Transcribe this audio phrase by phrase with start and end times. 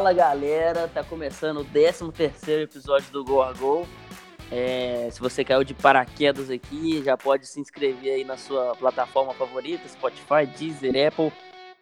[0.00, 3.86] Fala galera, tá começando o 13 terceiro episódio do Go a Go.
[4.50, 9.34] É, se você caiu de paraquedas aqui, já pode se inscrever aí na sua plataforma
[9.34, 11.30] favorita, Spotify, Deezer, Apple,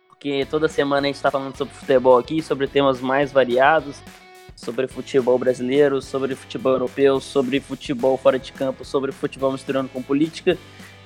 [0.08, 4.02] porque toda semana a gente está falando sobre futebol aqui, sobre temas mais variados,
[4.56, 10.02] sobre futebol brasileiro, sobre futebol europeu, sobre futebol fora de campo, sobre futebol misturando com
[10.02, 10.58] política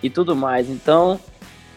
[0.03, 0.71] e tudo mais.
[0.71, 1.21] Então,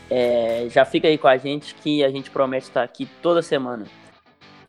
[0.10, 3.86] é, já fica aí com a gente que a gente promete estar aqui toda semana.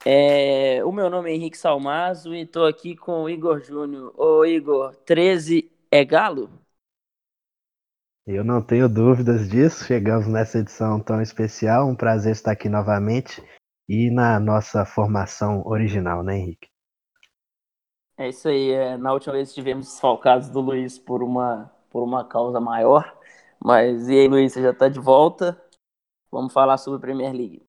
[0.08, 4.14] É, o meu nome é Henrique Salmazo e estou aqui com o Igor Júnior.
[4.16, 6.48] Ô Igor, 13 é galo?
[8.24, 9.84] Eu não tenho dúvidas disso.
[9.84, 11.88] Chegamos nessa edição tão especial.
[11.88, 13.42] Um prazer estar aqui novamente
[13.88, 16.68] e na nossa formação original, né, Henrique?
[18.16, 18.70] É isso aí.
[18.70, 23.12] É, na última vez tivemos desfalcados do Luiz por uma, por uma causa maior.
[23.58, 25.60] Mas e aí, Luiz, você já está de volta?
[26.30, 27.65] Vamos falar sobre a Premier League.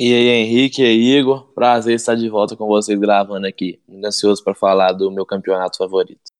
[0.00, 3.82] E aí, Henrique e Igor, prazer estar de volta com vocês gravando aqui.
[3.88, 6.30] Muito ansioso para falar do meu campeonato favorito.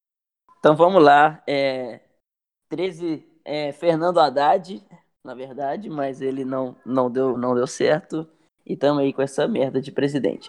[0.60, 1.42] Então vamos lá.
[1.44, 1.98] É,
[2.68, 4.80] 13, é, Fernando Haddad,
[5.24, 8.28] na verdade, mas ele não, não, deu, não deu certo.
[8.64, 10.48] E estamos aí com essa merda de presidente.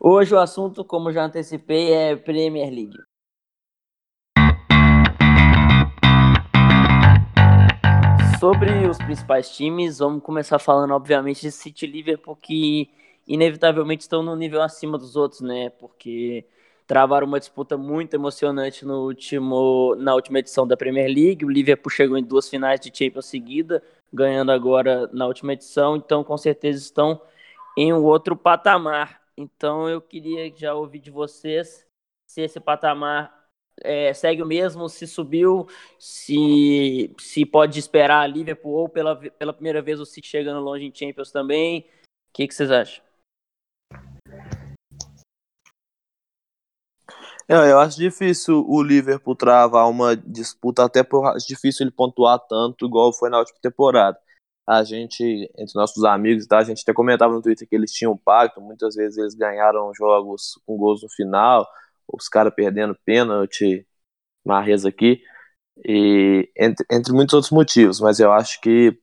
[0.00, 2.98] Hoje o assunto, como já antecipei, é Premier League.
[8.40, 12.88] Sobre os principais times, vamos começar falando, obviamente, de City e Liverpool, que
[13.28, 15.68] inevitavelmente estão no nível acima dos outros, né?
[15.68, 16.46] Porque
[16.86, 21.44] travaram uma disputa muito emocionante no último, na última edição da Premier League.
[21.44, 26.24] O Liverpool chegou em duas finais de Champions seguida, ganhando agora na última edição, então
[26.24, 27.20] com certeza estão
[27.76, 29.20] em um outro patamar.
[29.36, 31.86] Então eu queria já ouvir de vocês
[32.26, 33.39] se esse patamar
[33.82, 35.66] é, segue o mesmo, se subiu,
[35.98, 40.84] se, se pode esperar a Liverpool ou pela, pela primeira vez o City chegando longe
[40.84, 41.80] em Champions também.
[41.80, 43.02] O que, que vocês acham?
[47.48, 52.38] É, eu acho difícil o Liverpool travar uma disputa, até por acho difícil ele pontuar
[52.48, 54.16] tanto igual foi na última temporada.
[54.64, 58.16] A gente, entre nossos amigos, tá, a gente até comentava no Twitter que eles tinham
[58.16, 61.66] pacto, muitas vezes eles ganharam jogos com gols no final,
[62.12, 63.86] os caras perdendo pênalti,
[64.44, 65.22] Marrez aqui,
[65.84, 68.98] e entre, entre, muitos outros motivos, mas eu acho que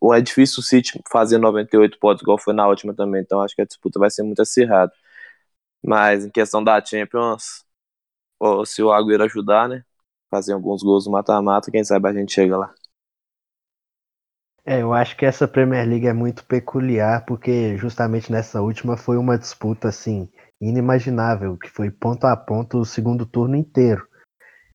[0.00, 3.54] o, é difícil o City fazer 98 pontos, igual foi na última também, então acho
[3.54, 4.92] que a disputa vai ser muito acirrada.
[5.82, 7.64] Mas em questão da Champions,
[8.38, 9.84] ou se o Agüero ajudar, né,
[10.30, 12.74] fazer alguns gols no mata-mata, quem sabe a gente chega lá.
[14.64, 19.16] É, eu acho que essa Premier League é muito peculiar, porque justamente nessa última foi
[19.16, 24.06] uma disputa assim inimaginável, que foi ponto a ponto o segundo turno inteiro.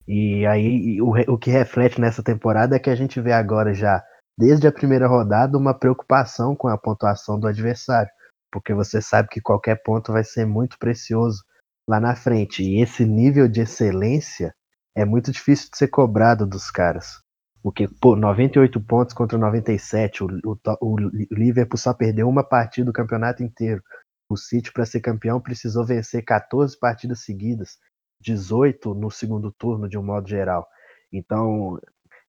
[0.07, 4.03] E aí o, o que reflete nessa temporada é que a gente vê agora já,
[4.38, 8.12] desde a primeira rodada, uma preocupação com a pontuação do adversário,
[8.51, 11.44] porque você sabe que qualquer ponto vai ser muito precioso
[11.88, 12.63] lá na frente.
[12.63, 14.53] E esse nível de excelência
[14.95, 17.24] é muito difícil de ser cobrado dos caras.
[17.62, 20.97] Porque, pô, 98 pontos contra 97, o, o, o
[21.31, 23.81] Liverpool só perdeu uma partida do campeonato inteiro.
[24.30, 27.78] O City, para ser campeão, precisou vencer 14 partidas seguidas,
[28.22, 30.68] 18 no segundo turno, de um modo geral.
[31.12, 31.80] Então,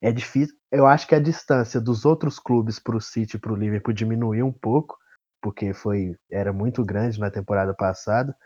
[0.00, 0.54] é difícil.
[0.70, 3.94] Eu acho que a distância dos outros clubes para o City e para o Liverpool
[3.94, 4.96] diminuiu um pouco,
[5.40, 8.36] porque foi era muito grande na temporada passada.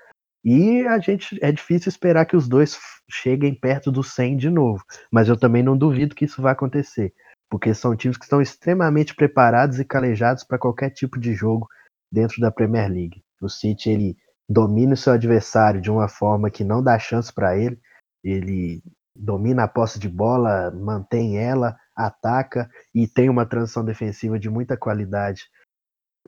[0.45, 2.79] E a gente é difícil esperar que os dois
[3.11, 4.83] cheguem perto do 100 de novo,
[5.13, 7.13] mas eu também não duvido que isso vai acontecer,
[7.51, 11.69] porque são times que estão extremamente preparados e calejados para qualquer tipo de jogo
[12.11, 13.23] dentro da Premier League.
[13.41, 14.17] O City ele
[14.49, 17.81] domina o seu adversário de uma forma que não dá chance para ele.
[18.23, 18.83] Ele
[19.15, 24.77] domina a posse de bola, mantém ela, ataca e tem uma transição defensiva de muita
[24.77, 25.49] qualidade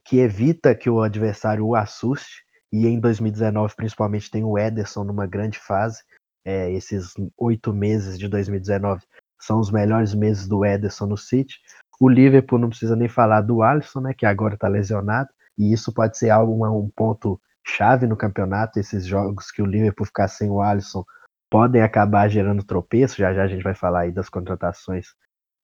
[0.05, 2.45] que evita que o adversário o assuste.
[2.73, 6.03] E em 2019, principalmente, tem o Ederson numa grande fase.
[6.45, 9.05] É, esses oito meses de 2019
[9.41, 11.57] são os melhores meses do Ederson no City.
[12.01, 15.29] O Liverpool não precisa nem falar do Alisson, né, que agora está lesionado
[15.59, 18.79] e isso pode ser algo, um ponto chave no campeonato.
[18.79, 21.05] Esses jogos que o Liverpool ficar sem o Alisson
[21.51, 23.19] podem acabar gerando tropeço.
[23.19, 25.09] Já já a gente vai falar aí das contratações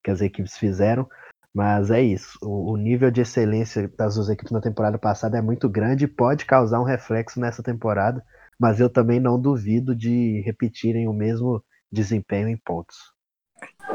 [0.02, 1.08] que as equipes fizeram.
[1.54, 2.38] Mas é isso.
[2.42, 6.08] O, o nível de excelência das duas equipes na temporada passada é muito grande e
[6.08, 8.22] pode causar um reflexo nessa temporada.
[8.58, 12.96] Mas eu também não duvido de repetirem o mesmo desempenho em pontos.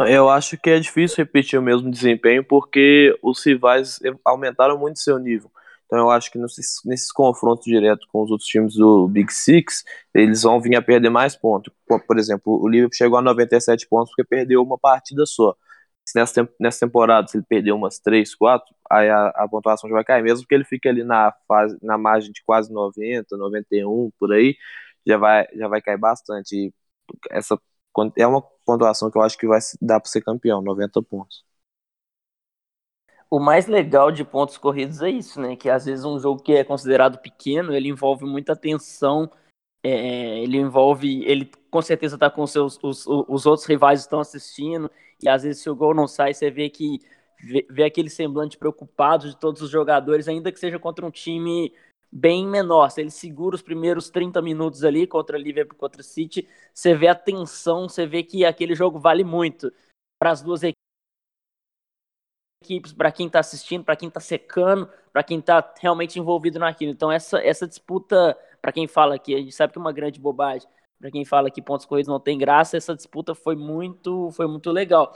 [0.08, 5.20] Eu acho que é difícil repetir o mesmo desempenho porque os rivais aumentaram muito seu
[5.20, 5.52] nível.
[5.94, 9.84] Então eu acho que nesses, nesses confrontos diretos com os outros times do Big Six,
[10.12, 11.72] eles vão vir a perder mais pontos.
[12.08, 15.56] Por exemplo, o Liverpool chegou a 97 pontos porque perdeu uma partida só.
[16.04, 19.96] se nessa, nessa temporada, se ele perder umas 3, 4, aí a, a, pontuação já
[19.96, 24.12] vai cair, mesmo que ele fique ali na, fase, na margem de quase 90, 91,
[24.20, 24.56] por aí,
[25.06, 26.56] já vai, já vai cair bastante.
[26.56, 26.74] E
[27.32, 27.60] essa
[28.18, 31.44] é uma pontuação que eu acho que vai dar para ser campeão, 90 pontos.
[33.34, 35.56] O mais legal de pontos corridos é isso, né?
[35.56, 39.28] Que às vezes um jogo que é considerado pequeno, ele envolve muita tensão,
[39.82, 44.88] é, ele envolve, ele com certeza está com seus, os, os outros rivais estão assistindo,
[45.20, 47.00] e às vezes se o gol não sai, você vê que
[47.44, 51.74] vê, vê aquele semblante preocupado de todos os jogadores, ainda que seja contra um time
[52.12, 52.92] bem menor.
[52.92, 57.16] Se ele segura os primeiros 30 minutos ali contra Liverpool, contra City, você vê a
[57.16, 59.74] tensão, você vê que aquele jogo vale muito
[60.20, 60.62] para as duas
[62.64, 66.92] equipes, para quem está assistindo, para quem está secando, para quem está realmente envolvido naquilo.
[66.92, 70.20] Então essa essa disputa, para quem fala que a gente sabe que é uma grande
[70.20, 70.68] bobagem,
[71.00, 74.72] para quem fala que pontos corridos não tem graça, essa disputa foi muito foi muito
[74.72, 75.14] legal.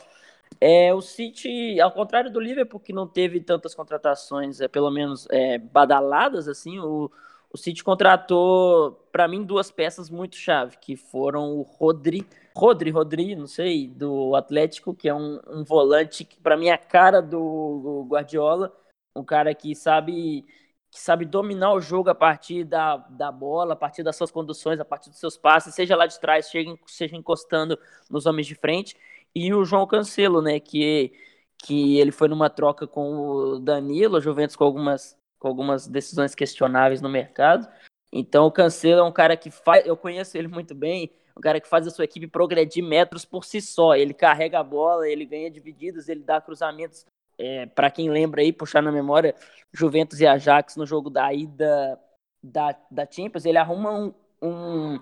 [0.60, 5.28] É, o City, ao contrário do Liverpool, que não teve tantas contratações, é, pelo menos
[5.30, 7.12] é, badaladas, assim, o,
[7.52, 13.36] o City contratou, para mim, duas peças muito chave, que foram o Rodri, Rodri, Rodri,
[13.36, 17.22] não sei, do Atlético, que é um, um volante que, para mim, é a cara
[17.22, 18.76] do, do Guardiola,
[19.16, 20.46] um cara que sabe
[20.90, 24.80] que sabe dominar o jogo a partir da, da bola, a partir das suas conduções,
[24.80, 26.50] a partir dos seus passes, seja lá de trás,
[26.86, 27.78] seja, encostando
[28.10, 28.96] nos homens de frente.
[29.36, 31.12] E o João Cancelo, né, que,
[31.58, 36.36] que ele foi numa troca com o Danilo, a Juventus com algumas, com algumas decisões
[36.36, 37.68] questionáveis no mercado.
[38.12, 41.60] Então o Cancelo é um cara que faz, eu conheço ele muito bem, um cara
[41.60, 43.95] que faz a sua equipe progredir metros por si só.
[43.95, 47.06] Ele carrega a bola, ele ganha divididas, ele dá cruzamentos.
[47.38, 49.36] É, para quem lembra aí, puxar na memória,
[49.72, 52.00] Juventus e Ajax no jogo da ida
[52.42, 55.00] da, da Champions, ele arruma um, um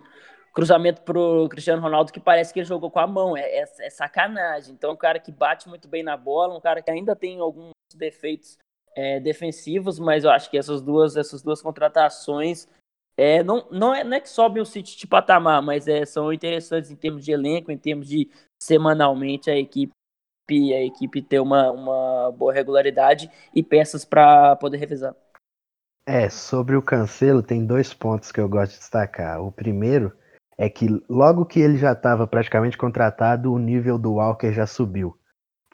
[0.54, 3.38] cruzamento pro Cristiano Ronaldo que parece que ele jogou com a mão.
[3.38, 4.74] É, é, é, sacanagem.
[4.74, 7.72] Então, um cara que bate muito bem na bola, um cara que ainda tem alguns
[7.96, 8.58] defeitos
[8.96, 12.68] é, defensivos, mas eu acho que essas duas, essas duas contratações
[13.18, 16.34] é, não, não, é, não é que sobem o City de patamar, mas é, são
[16.34, 18.30] interessantes em termos de elenco, em termos de
[18.62, 19.94] semanalmente a equipe
[20.48, 25.16] a equipe ter uma, uma boa regularidade e peças para poder revisar.
[26.08, 29.42] É, sobre o Cancelo, tem dois pontos que eu gosto de destacar.
[29.42, 30.16] O primeiro
[30.56, 35.18] é que logo que ele já estava praticamente contratado, o nível do Walker já subiu.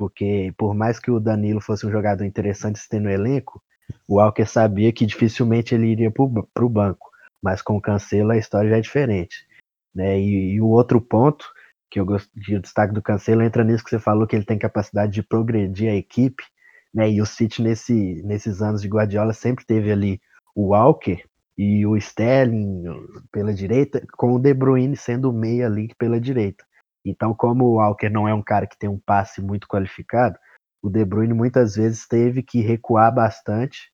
[0.01, 3.61] Porque por mais que o Danilo fosse um jogador interessante ter no elenco,
[4.07, 7.11] o Walker sabia que dificilmente ele iria para o banco.
[7.39, 9.45] Mas com o Cancelo a história já é diferente.
[9.93, 10.19] Né?
[10.19, 11.45] E, e o outro ponto
[11.87, 14.57] que eu gosto de destaque do Cancelo entra nisso que você falou que ele tem
[14.57, 16.43] capacidade de progredir a equipe,
[16.91, 17.07] né?
[17.07, 20.19] E o City nesse, nesses anos de Guardiola sempre teve ali
[20.55, 21.23] o Walker
[21.55, 22.85] e o Sterling
[23.31, 26.65] pela direita, com o De Bruyne sendo o meia ali pela direita.
[27.05, 30.37] Então, como o Walker não é um cara que tem um passe muito qualificado,
[30.81, 33.91] o De Bruyne muitas vezes teve que recuar bastante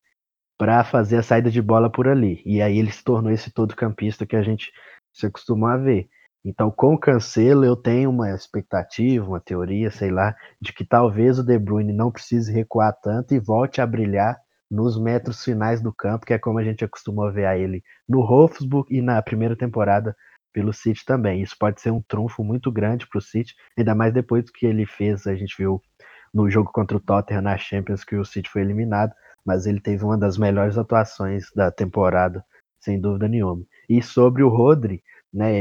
[0.57, 2.41] para fazer a saída de bola por ali.
[2.45, 4.71] E aí ele se tornou esse todo campista que a gente
[5.13, 6.09] se acostumou a ver.
[6.43, 11.37] Então, com o Cancelo, eu tenho uma expectativa, uma teoria, sei lá, de que talvez
[11.39, 14.37] o De Bruyne não precise recuar tanto e volte a brilhar
[14.69, 18.25] nos metros finais do campo, que é como a gente acostumou ver a ele no
[18.25, 20.15] Wolfsburg e na primeira temporada
[20.57, 21.43] pelo City também.
[21.43, 24.65] Isso pode ser um trunfo muito grande para o City, ainda mais depois do que
[24.65, 25.79] ele fez, a gente viu
[26.33, 29.13] no jogo contra o Tottenham na Champions que o City foi eliminado,
[29.45, 32.43] mas ele teve uma das melhores atuações da temporada,
[32.79, 33.63] sem dúvida nenhuma.
[33.87, 35.55] E sobre o Rodri, né,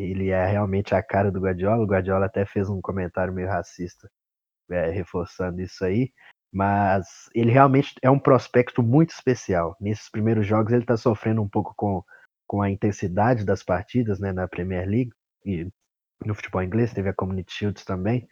[0.00, 4.08] ele é realmente a cara do Guardiola, o Guardiola até fez um comentário meio racista
[4.70, 6.12] é, reforçando isso aí,
[6.52, 9.76] mas ele realmente é um prospecto muito especial.
[9.80, 12.04] Nesses primeiros jogos ele está sofrendo um pouco com,
[12.46, 15.10] com a intensidade das partidas né, na Premier League
[15.44, 15.68] e
[16.24, 18.26] no futebol inglês, teve a Community Shields também,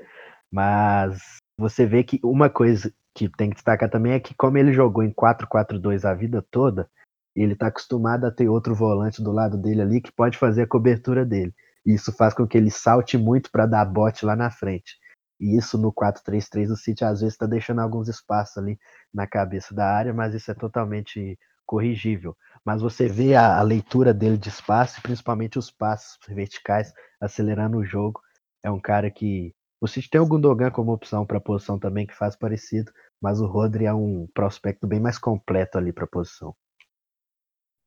[0.51, 1.19] mas
[1.59, 5.03] você vê que uma coisa que tem que destacar também é que como ele jogou
[5.03, 6.89] em 4-4-2 a vida toda,
[7.35, 10.67] ele está acostumado a ter outro volante do lado dele ali que pode fazer a
[10.67, 11.55] cobertura dele.
[11.85, 14.97] Isso faz com que ele salte muito para dar bote lá na frente.
[15.41, 18.79] E isso no 4-3-3 o City às vezes está deixando alguns espaços ali
[19.13, 22.37] na cabeça da área, mas isso é totalmente corrigível.
[22.65, 27.85] Mas você vê a, a leitura dele de espaço, principalmente os passos verticais, acelerando o
[27.85, 28.21] jogo.
[28.63, 29.55] É um cara que.
[29.81, 32.91] O City tem o Gundogan como opção para a posição também, que faz parecido,
[33.21, 36.57] mas o Rodri é um prospecto bem mais completo ali para a posição.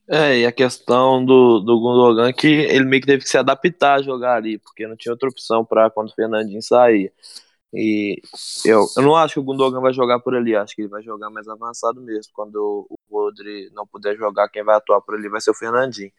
[0.10, 3.96] É, e a questão do, do Gundogan que ele meio que teve que se adaptar
[3.96, 7.12] a jogar ali, porque não tinha outra opção para quando o Fernandinho saía.
[7.74, 8.22] E
[8.66, 11.04] eu, eu não acho que o Gundogan vai jogar por ali, acho que ele vai
[11.04, 12.32] jogar mais avançado mesmo.
[12.34, 16.12] Quando o Rodri não puder jogar, quem vai atuar por ali vai ser o Fernandinho.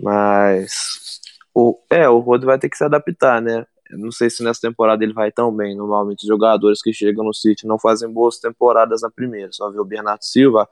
[0.00, 1.20] Mas
[1.54, 3.66] o, é, o Rodri vai ter que se adaptar, né?
[3.90, 5.76] não sei se nessa temporada ele vai tão bem.
[5.76, 9.52] Normalmente jogadores que chegam no City não fazem boas temporadas na primeira.
[9.52, 10.68] Só viu o Bernardo Silva,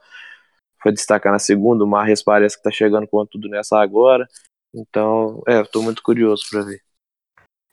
[0.81, 4.27] foi destacar na segunda, o Marres parece que tá chegando com tudo nessa agora.
[4.73, 6.81] Então, é, eu tô muito curioso para ver.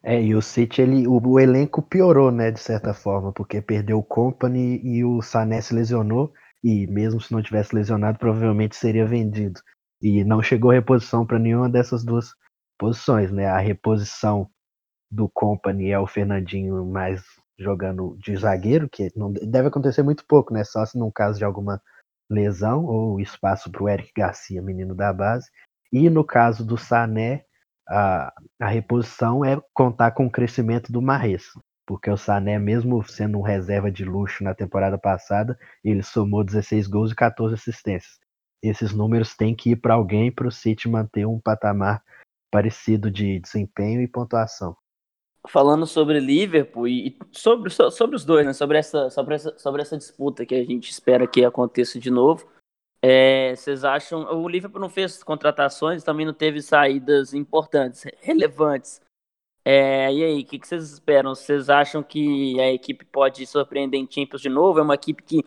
[0.02, 3.98] É, e o City, ele, o, o, elenco piorou, né, de certa forma, porque perdeu
[3.98, 9.06] o Company e o Sané se lesionou, e mesmo se não tivesse lesionado, provavelmente seria
[9.06, 9.60] vendido.
[10.00, 12.34] E não chegou reposição para nenhuma dessas duas
[12.78, 13.46] posições, né?
[13.46, 14.48] A reposição
[15.10, 17.22] do Company é o Fernandinho mais
[17.58, 20.64] jogando de zagueiro, que não deve acontecer muito pouco, né?
[20.64, 21.80] Só se num caso de alguma
[22.30, 25.50] lesão ou espaço para o Eric Garcia, menino da base.
[25.92, 27.44] E no caso do Sané,
[27.88, 31.50] a, a reposição é contar com o crescimento do Marres,
[31.90, 36.86] porque o Sané, mesmo sendo um reserva de luxo na temporada passada, ele somou 16
[36.86, 38.20] gols e 14 assistências.
[38.62, 42.00] Esses números têm que ir para alguém para o City manter um patamar
[42.48, 44.76] parecido de desempenho e pontuação.
[45.48, 48.52] Falando sobre Liverpool e sobre, sobre os dois, né?
[48.52, 52.48] sobre, essa, sobre, essa, sobre essa disputa que a gente espera que aconteça de novo.
[53.02, 54.32] É, vocês acham.
[54.40, 59.00] O Liverpool não fez contratações, também não teve saídas importantes, relevantes.
[59.64, 61.34] É, e aí, o que, que, vocês esperam?
[61.34, 64.78] Vocês acham que a equipe pode surpreender em Champions de novo?
[64.78, 65.44] É uma equipe que,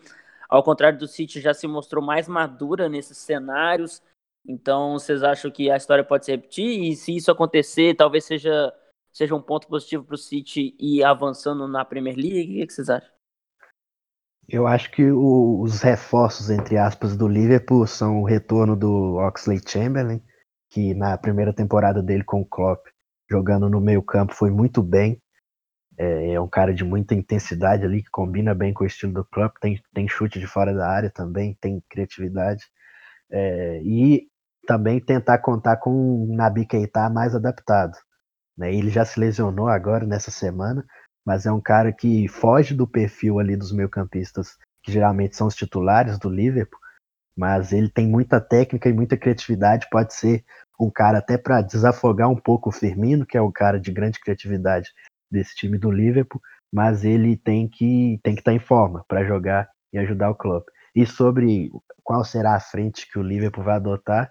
[0.48, 4.00] ao contrário do City, já se mostrou mais madura nesses cenários.
[4.46, 6.82] Então, vocês acham que a história pode se repetir?
[6.84, 8.72] E se isso acontecer, talvez seja,
[9.12, 12.62] seja um ponto positivo para o City ir avançando na Premier League?
[12.62, 13.14] O que vocês acham?
[14.48, 19.58] Eu acho que o, os reforços, entre aspas, do Liverpool são o retorno do Oxley
[19.66, 20.22] Chamberlain,
[20.70, 22.86] que na primeira temporada dele com o Klopp,
[23.30, 25.20] jogando no meio campo, foi muito bem.
[25.96, 29.24] É, é, um cara de muita intensidade ali, que combina bem com o estilo do
[29.24, 32.64] Klopp, tem, tem chute de fora da área também, tem criatividade.
[33.30, 34.28] É, e
[34.66, 37.96] também tentar contar com um Nabi Keita mais adaptado.
[38.56, 38.74] Né?
[38.74, 40.84] Ele já se lesionou agora nessa semana,
[41.24, 45.54] mas é um cara que foge do perfil ali dos meio-campistas, que geralmente são os
[45.54, 46.78] titulares do Liverpool,
[47.36, 50.44] mas ele tem muita técnica e muita criatividade, pode ser
[50.80, 54.20] um cara até para desafogar um pouco o Firmino, que é o cara de grande
[54.20, 54.90] criatividade
[55.30, 56.40] desse time do Liverpool,
[56.72, 60.34] mas ele tem que tem que estar tá em forma para jogar e ajudar o
[60.34, 60.66] Klopp.
[60.94, 61.70] E sobre
[62.02, 64.30] qual será a frente que o Liverpool vai adotar,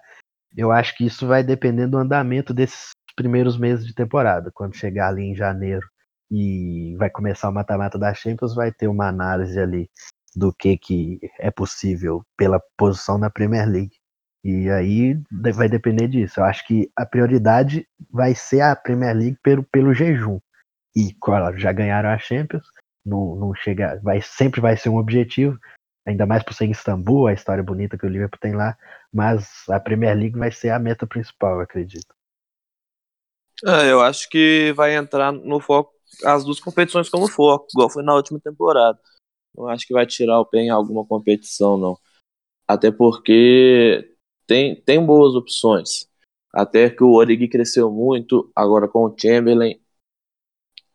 [0.56, 4.50] eu acho que isso vai depender do andamento desses primeiros meses de temporada.
[4.52, 5.86] Quando chegar ali em janeiro
[6.30, 9.90] e vai começar o mata-mata da Champions, vai ter uma análise ali
[10.34, 13.96] do que, que é possível pela posição na Premier League.
[14.42, 15.18] E aí
[15.54, 16.40] vai depender disso.
[16.40, 20.38] Eu acho que a prioridade vai ser a Premier League pelo, pelo jejum.
[20.94, 22.66] E claro, já ganharam a Champions,
[23.04, 25.58] não, não chega, vai, sempre vai ser um objetivo,
[26.06, 28.76] ainda mais por ser em Istambul, a história bonita que o Liverpool tem lá,
[29.12, 32.14] mas a Premier League vai ser a meta principal, eu acredito.
[33.66, 35.92] É, eu acho que vai entrar no foco
[36.24, 38.98] as duas competições como foco, igual foi na última temporada.
[39.56, 41.98] Não acho que vai tirar o pé em alguma competição, não.
[42.68, 44.14] Até porque
[44.46, 46.08] tem, tem boas opções.
[46.52, 49.80] Até que o Origi cresceu muito, agora com o Chamberlain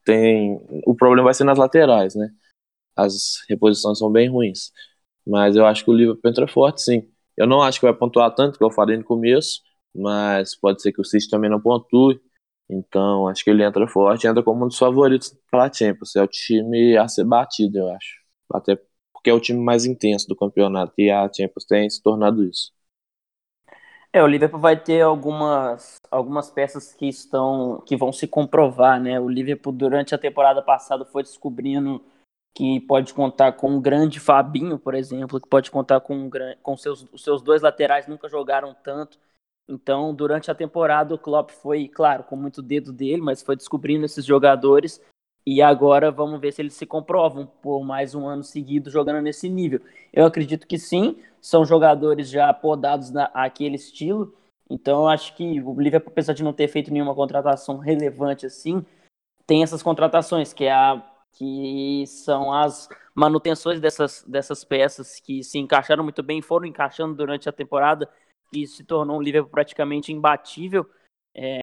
[0.03, 0.59] tem.
[0.85, 2.29] O problema vai ser nas laterais, né?
[2.95, 4.71] As reposições são bem ruins.
[5.25, 7.09] Mas eu acho que o Liverpool entra forte, sim.
[7.37, 9.61] Eu não acho que vai pontuar tanto, que eu falei no começo,
[9.95, 12.21] mas pode ser que o City também não pontue.
[12.69, 16.15] Então, acho que ele entra forte, entra como um dos favoritos para a Champions.
[16.15, 18.18] É o time a ser batido, eu acho.
[18.53, 18.79] Até
[19.13, 22.71] porque é o time mais intenso do campeonato e a Champions tem se tornado isso.
[24.11, 29.19] É, o Liverpool vai ter algumas, algumas peças que estão que vão se comprovar, né?
[29.19, 32.03] O Liverpool durante a temporada passada foi descobrindo
[32.55, 36.29] que pode contar com um grande Fabinho, por exemplo, que pode contar com, um,
[36.63, 39.19] com seus, os seus dois laterais nunca jogaram tanto.
[39.67, 44.05] Então, durante a temporada, o Klopp foi, claro, com muito dedo dele, mas foi descobrindo
[44.05, 44.99] esses jogadores.
[45.45, 49.49] E agora vamos ver se eles se comprovam por mais um ano seguido jogando nesse
[49.49, 49.81] nível.
[50.13, 54.33] Eu acredito que sim, são jogadores já podados naquele estilo.
[54.69, 58.85] Então, acho que o Liverpool, apesar de não ter feito nenhuma contratação relevante assim,
[59.47, 65.59] tem essas contratações, que é a que são as manutenções dessas, dessas peças que se
[65.59, 68.09] encaixaram muito bem, foram encaixando durante a temporada
[68.51, 70.89] e se tornou um Liverpool praticamente imbatível.
[71.35, 71.59] É,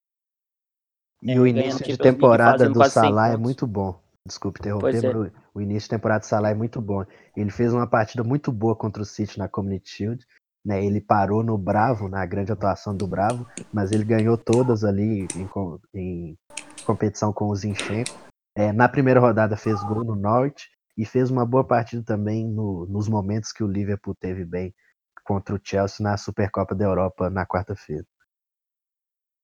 [1.26, 4.00] e é, o início de temporada do Salah é muito bom.
[4.24, 5.12] Desculpe interromper, é.
[5.12, 7.04] mas o início de temporada do Salah é muito bom.
[7.36, 10.26] Ele fez uma partida muito boa contra o City na Community Shield.
[10.64, 15.28] Né, ele parou no Bravo, na grande atuação do Bravo, mas ele ganhou todas ali
[15.36, 15.48] em,
[15.94, 16.36] em
[16.84, 18.10] competição com o Zinchenko.
[18.56, 20.68] É, na primeira rodada fez gol no Norte
[20.98, 24.74] e fez uma boa partida também no, nos momentos que o Liverpool teve bem
[25.24, 28.04] contra o Chelsea na Supercopa da Europa na quarta-feira.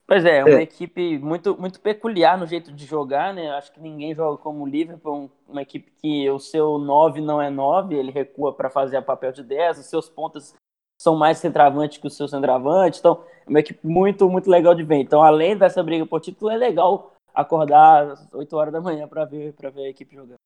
[0.07, 0.63] Pois é, é uma é.
[0.63, 3.51] equipe muito, muito peculiar no jeito de jogar, né?
[3.53, 7.49] Acho que ninguém joga como o Liverpool, uma equipe que o seu 9 não é
[7.49, 10.55] 9, ele recua para fazer a papel de 10, os seus pontas
[11.01, 14.85] são mais centroavante que o seu centroavante, então é uma equipe muito, muito legal de
[14.85, 14.97] ver.
[14.97, 19.25] Então, além dessa briga por título, é legal acordar às 8 horas da manhã para
[19.25, 20.37] ver, ver a equipe jogando.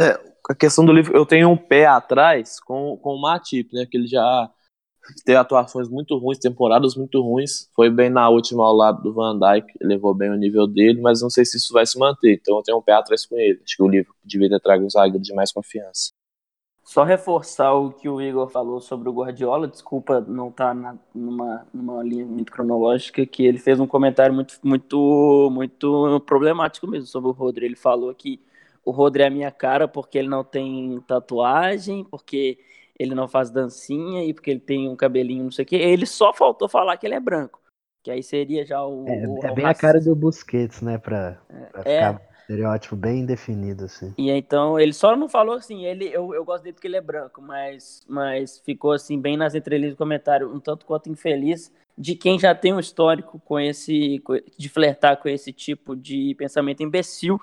[0.00, 0.18] É,
[0.48, 3.86] a questão do livro, eu tenho um pé atrás com, com o Matip, né?
[3.86, 4.50] Que ele já
[5.24, 7.68] teve atuações muito ruins, temporadas muito ruins.
[7.74, 11.20] Foi bem na última ao lado do Van Dijk, levou bem o nível dele, mas
[11.20, 12.34] não sei se isso vai se manter.
[12.34, 13.60] Então eu tenho um pé atrás com ele.
[13.64, 16.12] Acho que o livro devia ter trago um zagueiro de mais confiança.
[16.84, 21.66] Só reforçar o que o Igor falou sobre o Guardiola, desculpa não estar tá numa,
[21.72, 27.30] numa linha muito cronológica, que ele fez um comentário muito, muito, muito problemático mesmo sobre
[27.30, 27.66] o Rodri.
[27.66, 28.40] Ele falou que
[28.84, 32.58] o Rodri é a minha cara porque ele não tem tatuagem, porque
[33.02, 35.76] ele não faz dancinha e porque ele tem um cabelinho, não sei o quê.
[35.76, 37.60] Ele só faltou falar que ele é branco.
[38.02, 39.06] Que aí seria já o.
[39.06, 40.98] É, o, é bem a cara do Busquets, né?
[40.98, 41.38] Pra,
[41.70, 44.12] pra é, ficar estereótipo bem definido, assim.
[44.18, 47.00] E então, ele só não falou assim, ele, eu, eu gosto dele porque ele é
[47.00, 52.16] branco, mas, mas ficou assim, bem nas entrelinhas do comentário, um tanto quanto infeliz de
[52.16, 54.20] quem já tem um histórico com esse.
[54.58, 57.38] de flertar com esse tipo de pensamento imbecil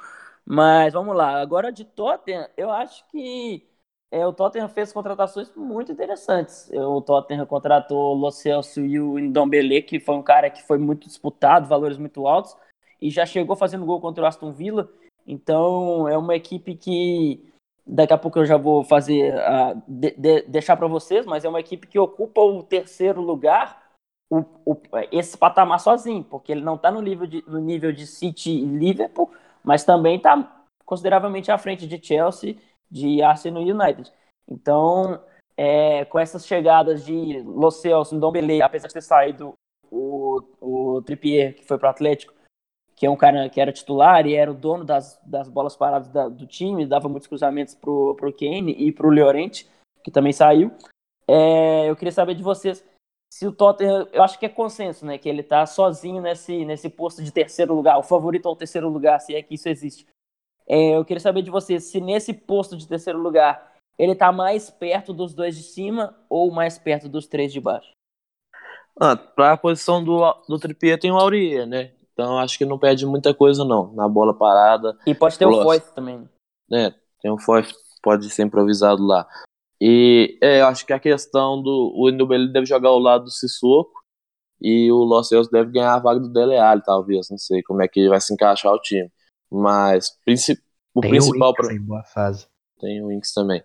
[0.51, 3.68] mas vamos lá, agora de Tottenham, eu acho que
[4.11, 6.69] é, o Tottenham fez contratações muito interessantes.
[6.73, 10.79] O Tottenham contratou o Lo Celso e o Ndombele, que foi um cara que foi
[10.79, 12.55] muito disputado, valores muito altos,
[12.99, 14.89] e já chegou fazendo gol contra o Aston Villa.
[15.27, 17.47] Então é uma equipe que
[17.85, 21.49] daqui a pouco eu já vou fazer uh, de, de, deixar para vocês, mas é
[21.49, 23.91] uma equipe que ocupa o terceiro lugar,
[24.27, 24.77] o, o,
[25.11, 29.31] esse patamar sozinho, porque ele não está no nível no nível de City e Liverpool,
[29.63, 32.55] mas também está consideravelmente à frente de Chelsea,
[32.89, 34.11] de Arsenal United.
[34.47, 35.21] Então,
[35.55, 39.53] é, com essas chegadas de Lo Celso, Ndombele, apesar de ter saído
[39.91, 42.33] o, o Trippier, que foi para o Atlético,
[42.95, 46.09] que é um cara que era titular e era o dono das, das bolas paradas
[46.09, 49.69] da, do time, dava muitos cruzamentos pro, pro Kane e pro Llorente,
[50.03, 50.71] que também saiu.
[51.27, 52.83] É, eu queria saber de vocês
[53.31, 56.89] se o Tottenham, eu acho que é consenso, né, que ele tá sozinho nesse, nesse
[56.89, 60.07] posto de terceiro lugar, o favorito ao terceiro lugar, se é que isso existe.
[60.69, 64.69] É, eu queria saber de vocês se nesse posto de terceiro lugar ele tá mais
[64.69, 67.91] perto dos dois de cima ou mais perto dos três de baixo.
[68.99, 71.91] Ah, para a posição do, do Trippier tem o Aurier, né?
[72.13, 74.97] Então acho que não perde muita coisa não, na bola parada.
[75.05, 76.29] E pode ter o Foyth também.
[76.71, 79.27] É, tem o Foyth, pode ser improvisado lá.
[79.81, 81.93] E é, eu acho que a questão do.
[81.95, 83.93] O Indubel deve jogar ao lado do Sissoko
[84.61, 87.29] e o Los Angeles deve ganhar a vaga do Dele Alli, talvez.
[87.29, 89.09] Não sei como é que vai se encaixar o time.
[89.51, 90.61] Mas princi
[90.93, 91.53] o Tem principal.
[91.71, 92.47] Em boa fase.
[92.79, 93.63] Tem o Inks também.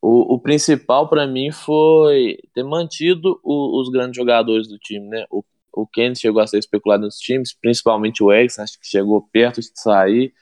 [0.00, 5.26] O, o principal para mim foi ter mantido o, os grandes jogadores do time, né?
[5.30, 9.28] O, o Kenny chegou a ser especulado nos times, principalmente o Eggs, acho que chegou
[9.32, 10.32] perto de sair.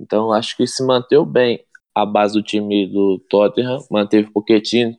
[0.00, 4.96] Então acho que se manteve bem a base do time do Tottenham, manteve o Pochettino.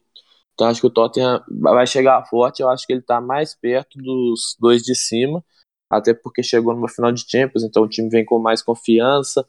[0.54, 3.98] Então acho que o Tottenham vai chegar forte, eu acho que ele está mais perto
[3.98, 5.44] dos dois de cima,
[5.90, 9.46] até porque chegou numa final de Champions, então o time vem com mais confiança.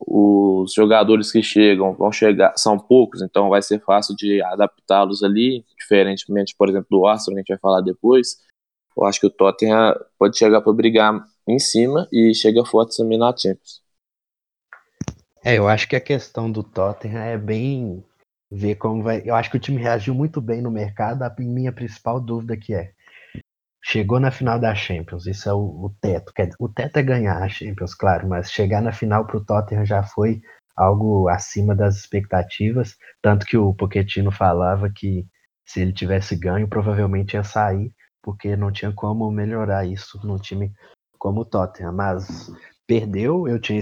[0.00, 5.64] Os jogadores que chegam vão chegar, são poucos, então vai ser fácil de adaptá-los ali,
[5.78, 8.38] diferentemente, por exemplo, do Arsenal, que a gente vai falar depois.
[8.96, 13.18] Eu acho que o Tottenham pode chegar para brigar em cima e chega forte também
[13.18, 13.82] na Champions.
[15.44, 18.04] É, eu acho que a questão do Tottenham é bem
[18.50, 19.22] ver como vai.
[19.24, 21.22] Eu acho que o time reagiu muito bem no mercado.
[21.22, 22.92] A minha principal dúvida que é
[23.82, 26.32] chegou na final da Champions, isso é o, o teto.
[26.58, 30.02] o teto é ganhar a Champions, claro, mas chegar na final para o Tottenham já
[30.02, 30.40] foi
[30.76, 35.26] algo acima das expectativas, tanto que o Pochettino falava que
[35.64, 40.72] se ele tivesse ganho, provavelmente ia sair, porque não tinha como melhorar isso num time
[41.18, 41.92] como o Tottenham.
[41.92, 42.50] Mas
[42.86, 43.80] perdeu, eu, tinha,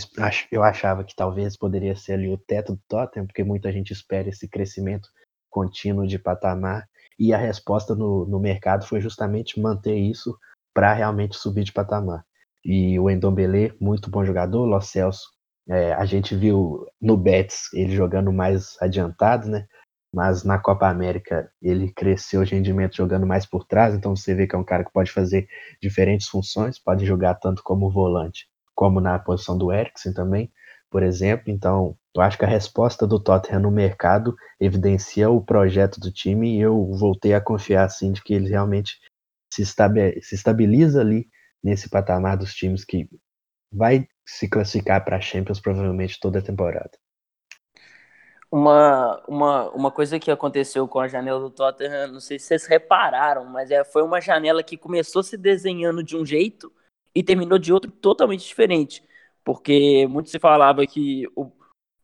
[0.52, 4.28] eu achava que talvez poderia ser ali o teto do Tottenham, porque muita gente espera
[4.28, 5.08] esse crescimento
[5.48, 6.86] contínuo de patamar,
[7.18, 10.36] e a resposta no, no mercado foi justamente manter isso
[10.74, 12.24] para realmente subir de patamar.
[12.64, 15.28] E o Endombele, muito bom jogador, Lo Celso,
[15.68, 19.66] é, a gente viu no Betis ele jogando mais adiantado, né?
[20.12, 24.46] Mas na Copa América ele cresceu de rendimento jogando mais por trás, então você vê
[24.46, 25.46] que é um cara que pode fazer
[25.82, 28.46] diferentes funções, pode jogar tanto como volante
[28.78, 30.52] como na posição do Eriksen também,
[30.90, 31.50] por exemplo.
[31.50, 36.56] Então, eu acho que a resposta do Tottenham no mercado evidencia o projeto do time
[36.56, 38.98] e eu voltei a confiar assim de que ele realmente
[39.52, 39.62] se,
[40.32, 41.28] estabiliza ali
[41.62, 43.08] nesse patamar dos times que
[43.72, 46.90] vai se classificar para a Champions provavelmente toda a temporada.
[48.50, 52.66] Uma, uma, uma coisa que aconteceu com a janela do Tottenham, não sei se vocês
[52.66, 56.72] repararam, mas é, foi uma janela que começou se desenhando de um jeito
[57.14, 59.06] e terminou de outro totalmente diferente.
[59.48, 61.50] Porque muito se falava que o,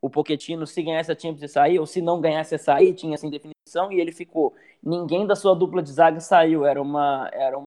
[0.00, 3.12] o Pochettino, se ganhasse a Champions, ia sair, ou se não ganhasse, ia sair, tinha
[3.12, 4.54] essa indefinição, e ele ficou.
[4.82, 7.60] Ninguém da sua dupla de zaga saiu, era uma, era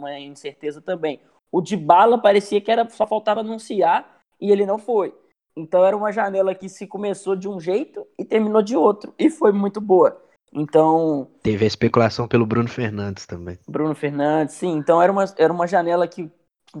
[0.00, 1.20] uma incerteza também.
[1.52, 5.14] O de bala parecia que era, só faltava anunciar, e ele não foi.
[5.56, 9.14] Então era uma janela que se começou de um jeito e terminou de outro.
[9.16, 10.20] E foi muito boa.
[10.52, 11.30] Então.
[11.40, 13.60] Teve a especulação pelo Bruno Fernandes também.
[13.68, 14.72] Bruno Fernandes, sim.
[14.72, 16.28] Então era uma, era uma janela que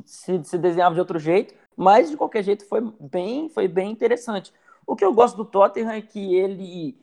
[0.04, 4.52] se, se desenhava de outro jeito, mas de qualquer jeito foi bem, foi bem interessante.
[4.86, 6.96] O que eu gosto do Tottenham é que ele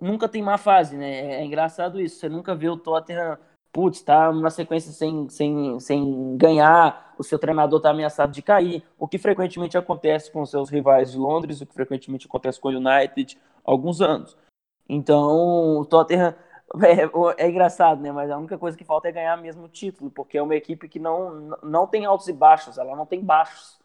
[0.00, 1.40] nunca tem má fase, né?
[1.40, 2.18] É engraçado isso.
[2.18, 3.38] Você nunca vê o Tottenham
[3.72, 8.84] putz, tá uma sequência sem, sem, sem ganhar, o seu treinador tá ameaçado de cair,
[8.98, 12.72] o que frequentemente acontece com seus rivais de Londres, o que frequentemente acontece com o
[12.72, 14.36] United há alguns anos.
[14.86, 16.34] Então, o Tottenham
[17.38, 18.12] é, é, engraçado, né?
[18.12, 20.86] Mas a única coisa que falta é ganhar mesmo o título, porque é uma equipe
[20.86, 23.80] que não, não tem altos e baixos, ela não tem baixos.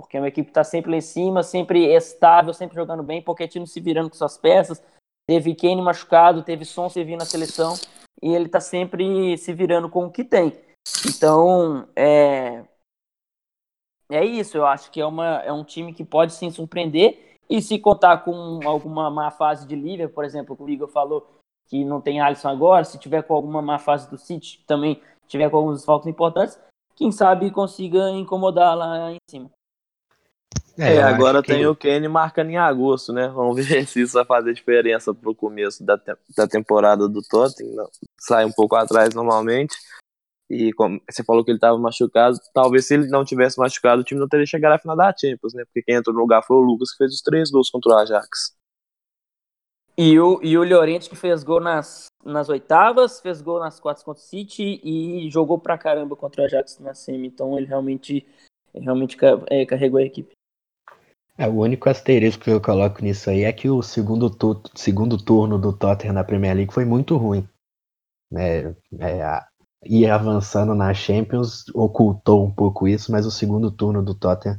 [0.00, 3.22] Porque é uma equipe que está sempre lá em cima, sempre estável, sempre jogando bem,
[3.22, 4.82] Pochettino se virando com suas peças.
[5.26, 7.74] Teve Kane machucado, teve Son servindo na seleção
[8.22, 10.58] e ele está sempre se virando com o que tem.
[11.06, 12.64] Então, é,
[14.10, 14.56] é isso.
[14.56, 17.36] Eu acho que é, uma, é um time que pode sim surpreender.
[17.48, 21.26] E se contar com alguma má fase de Liverpool, por exemplo, o Igor falou
[21.68, 25.50] que não tem Alisson agora, se tiver com alguma má fase do City, também tiver
[25.50, 26.58] com alguns desfalques importantes,
[26.96, 29.50] quem sabe consiga incomodar lá em cima.
[30.78, 33.26] É, é agora tem o Kenny marcando em agosto, né?
[33.28, 37.88] Vamos ver se isso vai fazer diferença pro começo da, te da temporada do Tottenham.
[38.18, 39.76] Sai um pouco atrás normalmente.
[40.48, 44.04] E como você falou que ele estava machucado, talvez se ele não tivesse machucado, o
[44.04, 45.64] time não teria chegado à final da Champions, né?
[45.64, 47.98] Porque quem entrou no lugar foi o Lucas, que fez os três gols contra o
[47.98, 48.56] Ajax.
[49.96, 54.04] E o, e o Llorente que fez gol nas, nas oitavas, fez gol nas quartas
[54.04, 57.26] contra o City e jogou pra caramba contra o Ajax na semi.
[57.26, 58.24] Então ele realmente,
[58.72, 59.18] realmente
[59.50, 60.37] é, carregou a equipe.
[61.38, 65.16] É, o único asterisco que eu coloco nisso aí é que o segundo, tu, segundo
[65.16, 67.48] turno do Tottenham na Premier League foi muito ruim.
[68.36, 69.40] É, é,
[69.84, 74.58] ir avançando na Champions ocultou um pouco isso, mas o segundo turno do Tottenham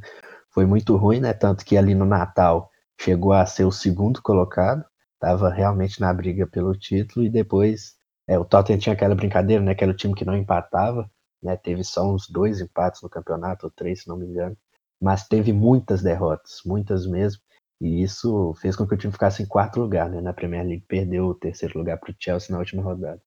[0.50, 1.34] foi muito ruim, né?
[1.34, 4.82] Tanto que ali no Natal chegou a ser o segundo colocado,
[5.14, 9.74] estava realmente na briga pelo título, e depois é, o Tottenham tinha aquela brincadeira, né?
[9.74, 11.10] Que era o time que não empatava,
[11.42, 11.58] né?
[11.58, 14.56] Teve só uns dois empates no campeonato, ou três, se não me engano
[15.00, 17.42] mas teve muitas derrotas, muitas mesmo,
[17.80, 20.84] e isso fez com que o time ficasse em quarto lugar né, na Premier League,
[20.86, 23.22] perdeu o terceiro lugar para o Chelsea na última rodada.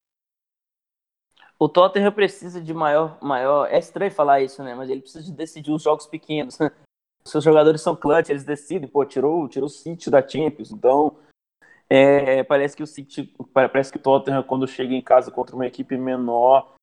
[1.57, 3.67] O Tottenham precisa de maior, maior.
[3.71, 4.75] É estranho falar isso, né?
[4.75, 6.57] Mas ele precisa de decidir os jogos pequenos.
[7.23, 8.89] Seus jogadores são clutch, eles decidem.
[8.89, 10.71] Pô, tirou, tirou o City da Champions.
[10.71, 11.17] Então,
[11.89, 15.65] é, parece que o City, parece que o Tottenham quando chega em casa contra uma
[15.65, 16.73] equipe menor,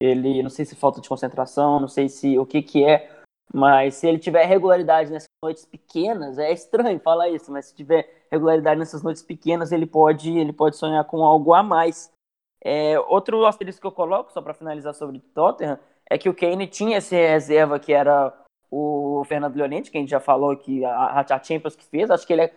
[0.00, 3.96] ele, não sei se falta de concentração, não sei se o que que é, mas
[3.96, 8.78] se ele tiver regularidade nessas noites pequenas, é estranho falar isso, mas se tiver regularidade
[8.78, 12.12] nessas noites pequenas, ele pode, ele pode sonhar com algo a mais.
[12.64, 15.78] É, outro asterisco que eu coloco, só para finalizar sobre Tottenham,
[16.10, 18.32] é que o Kane tinha esse reserva que era
[18.70, 22.26] o Fernando Llorente, que a gente já falou que a, a Champions que fez, acho
[22.26, 22.54] que ele é,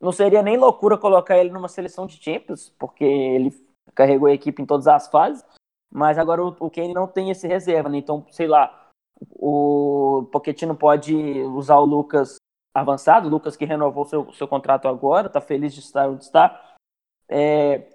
[0.00, 3.52] não seria nem loucura colocar ele numa seleção de Champions, porque ele
[3.94, 5.44] carregou a equipe em todas as fases,
[5.92, 7.98] mas agora o, o Kane não tem esse reserva, né?
[7.98, 8.89] então, sei lá,
[9.30, 12.36] o Pochettino pode usar o Lucas
[12.74, 16.74] avançado, o Lucas que renovou seu, seu contrato agora, está feliz de estar onde está.
[17.28, 17.88] É,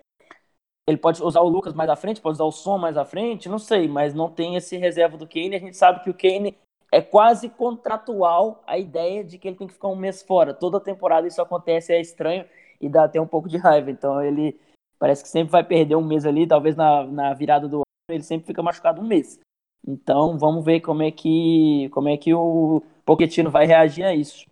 [0.88, 3.50] ele pode usar o Lucas mais à frente, pode usar o Som mais à frente,
[3.50, 5.56] não sei, mas não tem esse reserva do Kane.
[5.56, 6.56] A gente sabe que o Kane
[6.92, 10.54] é quase contratual a ideia de que ele tem que ficar um mês fora.
[10.54, 12.46] Toda temporada isso acontece, é estranho
[12.80, 13.90] e dá até um pouco de raiva.
[13.90, 14.60] Então ele
[15.00, 18.24] parece que sempre vai perder um mês ali, talvez na, na virada do ano ele
[18.24, 19.40] sempre fica machucado um mês.
[19.88, 24.46] Então vamos ver como é que como é que o Pochettino vai reagir a isso.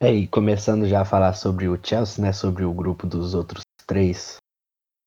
[0.00, 3.64] É, e começando já a falar sobre o Chelsea, né, sobre o grupo dos outros
[3.84, 4.36] três,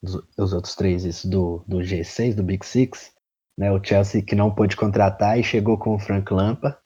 [0.04, 3.14] dos, os outros três isso, do, do G6, do Big Six,
[3.58, 6.78] né, o Chelsea que não pôde contratar e chegou com o Frank Lampa,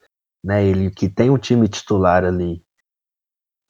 [0.43, 2.63] né, ele que tem um time titular ali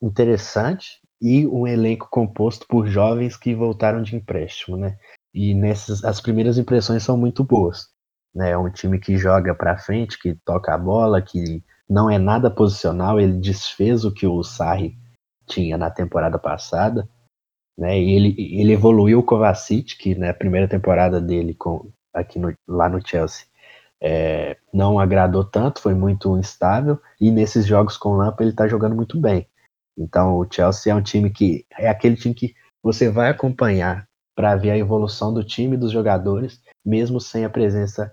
[0.02, 4.98] interessante e um elenco composto por jovens que voltaram de empréstimo, né?
[5.36, 7.90] E nessas as primeiras impressões são muito boas.
[8.34, 8.52] Né?
[8.52, 12.50] É um time que joga para frente, que toca a bola, que não é nada
[12.50, 13.20] posicional.
[13.20, 14.96] Ele desfez o que o Sarri
[15.46, 17.06] tinha na temporada passada.
[17.76, 18.00] Né?
[18.00, 22.88] E ele, ele evoluiu o Kovacic, que na primeira temporada dele com, aqui no, lá
[22.88, 23.44] no Chelsea
[24.00, 26.98] é, não agradou tanto, foi muito instável.
[27.20, 29.46] E nesses jogos com o Lampa ele está jogando muito bem.
[29.98, 34.54] Então o Chelsea é um time que é aquele time que você vai acompanhar para
[34.54, 38.12] ver a evolução do time e dos jogadores, mesmo sem a presença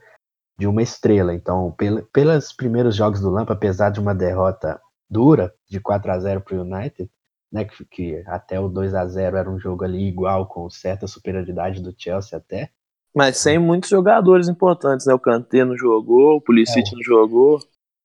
[0.58, 1.34] de uma estrela.
[1.34, 1.76] Então,
[2.14, 6.58] pelos primeiros jogos do Lampa, apesar de uma derrota dura de 4 a 0 para
[6.58, 7.12] o United,
[7.52, 11.06] né, que, que, até o 2 a 0 era um jogo ali igual, com certa
[11.06, 12.72] superioridade do Chelsea até.
[13.16, 15.14] Mas sem muitos jogadores importantes, né?
[15.14, 17.60] O Kanté não jogou, o Pulisic é, não jogou.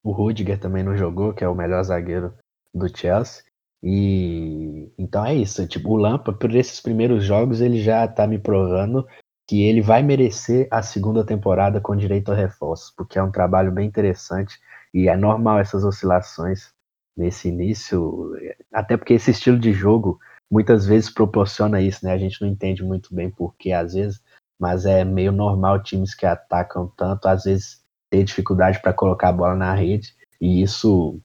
[0.05, 2.35] O Rudiger também não jogou, que é o melhor zagueiro
[2.75, 3.43] do Chelsea.
[3.83, 5.67] E então é isso.
[5.67, 9.07] Tipo, o Lampa, por esses primeiros jogos, ele já tá me provando
[9.49, 13.73] que ele vai merecer a segunda temporada com direito a reforço, porque é um trabalho
[13.73, 14.59] bem interessante
[14.93, 16.71] e é normal essas oscilações
[17.17, 18.33] nesse início,
[18.73, 20.19] até porque esse estilo de jogo
[20.51, 22.13] muitas vezes proporciona isso, né?
[22.13, 24.23] A gente não entende muito bem porquê às vezes,
[24.59, 29.33] mas é meio normal times que atacam tanto, às vezes ter dificuldade para colocar a
[29.33, 31.21] bola na rede e isso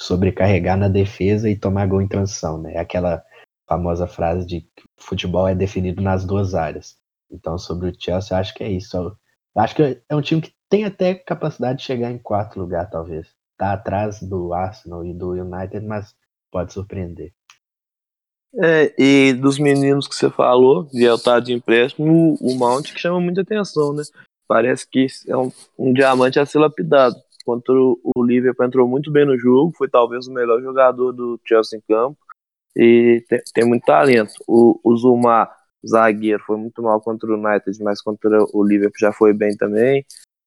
[0.00, 2.78] sobrecarregar na defesa e tomar gol em transição, né?
[2.78, 3.22] Aquela
[3.68, 6.96] famosa frase de que futebol é definido nas duas áreas.
[7.30, 8.96] Então, sobre o Chelsea, eu acho que é isso.
[8.96, 9.16] Eu
[9.56, 13.28] acho que é um time que tem até capacidade de chegar em quarto lugar, talvez.
[13.58, 16.14] Tá atrás do Arsenal e do United, mas
[16.50, 17.32] pode surpreender.
[18.58, 21.04] É, e dos meninos que você falou, de
[21.44, 24.02] de empréstimo, o Mount que chama muita atenção, né?
[24.48, 27.16] Parece que é um, um diamante a ser lapidado
[27.50, 31.78] contra o Liverpool entrou muito bem no jogo, foi talvez o melhor jogador do Chelsea
[31.78, 32.16] em campo
[32.76, 34.32] e tem, tem muito talento.
[34.46, 35.50] O, o Zuma,
[35.84, 40.06] zagueiro, foi muito mal contra o United, mas contra o Liverpool já foi bem também.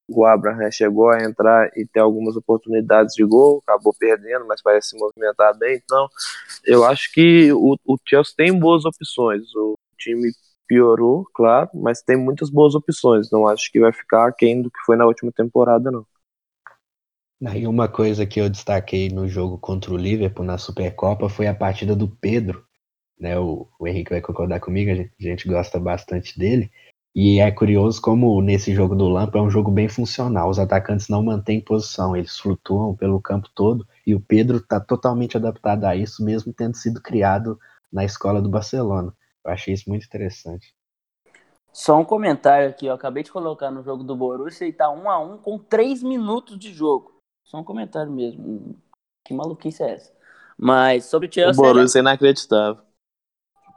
[0.10, 4.90] O Abraham chegou a entrar e ter algumas oportunidades de gol, acabou perdendo, mas parece
[4.90, 5.82] se movimentar bem.
[5.84, 6.08] Então,
[6.66, 9.44] eu acho que o, o Chelsea tem boas opções.
[9.56, 10.32] O time
[10.68, 13.30] piorou, claro, mas tem muitas boas opções.
[13.30, 16.06] Não acho que vai ficar aquém do que foi na última temporada, não.
[17.52, 21.54] E uma coisa que eu destaquei no jogo contra o Liverpool na Supercopa foi a
[21.54, 22.66] partida do Pedro.
[23.20, 23.38] Né?
[23.38, 26.72] O, o Henrique vai concordar comigo, a gente, a gente gosta bastante dele.
[27.14, 30.50] E é curioso como nesse jogo do Lampa é um jogo bem funcional.
[30.50, 35.36] Os atacantes não mantêm posição, eles flutuam pelo campo todo e o Pedro está totalmente
[35.36, 37.60] adaptado a isso, mesmo tendo sido criado
[37.92, 39.14] na escola do Barcelona.
[39.46, 40.74] Eu achei isso muito interessante.
[41.74, 45.10] Só um comentário aqui, eu acabei de colocar no jogo do Borussia e tá um
[45.10, 47.14] a um com três minutos de jogo.
[47.44, 48.76] Só um comentário mesmo.
[49.24, 50.12] Que maluquice é essa?
[50.58, 51.62] Mas sobre o Chelsea.
[51.62, 52.82] O Borussia é inacreditável.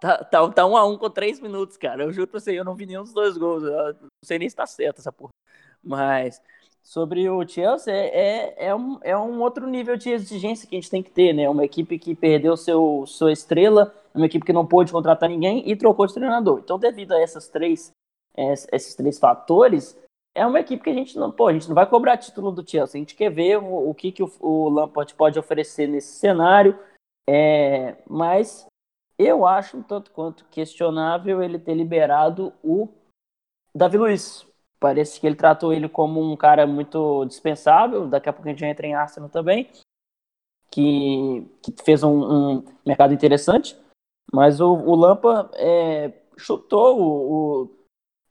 [0.00, 2.02] Tá, tá, tá um a um com três minutos, cara.
[2.02, 3.62] Eu juro pra você, eu não vi nenhum dos dois gols.
[3.62, 5.32] Eu não sei nem se tá certo essa porra.
[5.82, 6.40] Mas
[6.82, 10.80] sobre o Chelsea, é, é, é, um, é um outro nível de exigência que a
[10.80, 11.48] gente tem que ter, né?
[11.48, 15.74] Uma equipe que perdeu seu, sua estrela, uma equipe que não pôde contratar ninguém e
[15.74, 16.60] trocou de treinador.
[16.62, 17.90] Então, devido a essas três,
[18.72, 19.98] esses três fatores,
[20.36, 22.68] é uma equipe que a gente não, pô, a gente não vai cobrar título do
[22.68, 26.18] Chelsea, a gente quer ver o, o que, que o, o, Lampard pode oferecer nesse
[26.18, 26.78] cenário,
[27.26, 28.66] é, mas
[29.18, 32.86] eu acho um tanto quanto questionável ele ter liberado o
[33.74, 34.46] Davi Luiz.
[34.78, 38.62] Parece que ele tratou ele como um cara muito dispensável, daqui a pouco a gente
[38.62, 39.70] entra em Arsenal também,
[40.70, 43.74] que, que fez um, um, mercado interessante,
[44.30, 47.76] mas o, o Lampa é, chutou o, o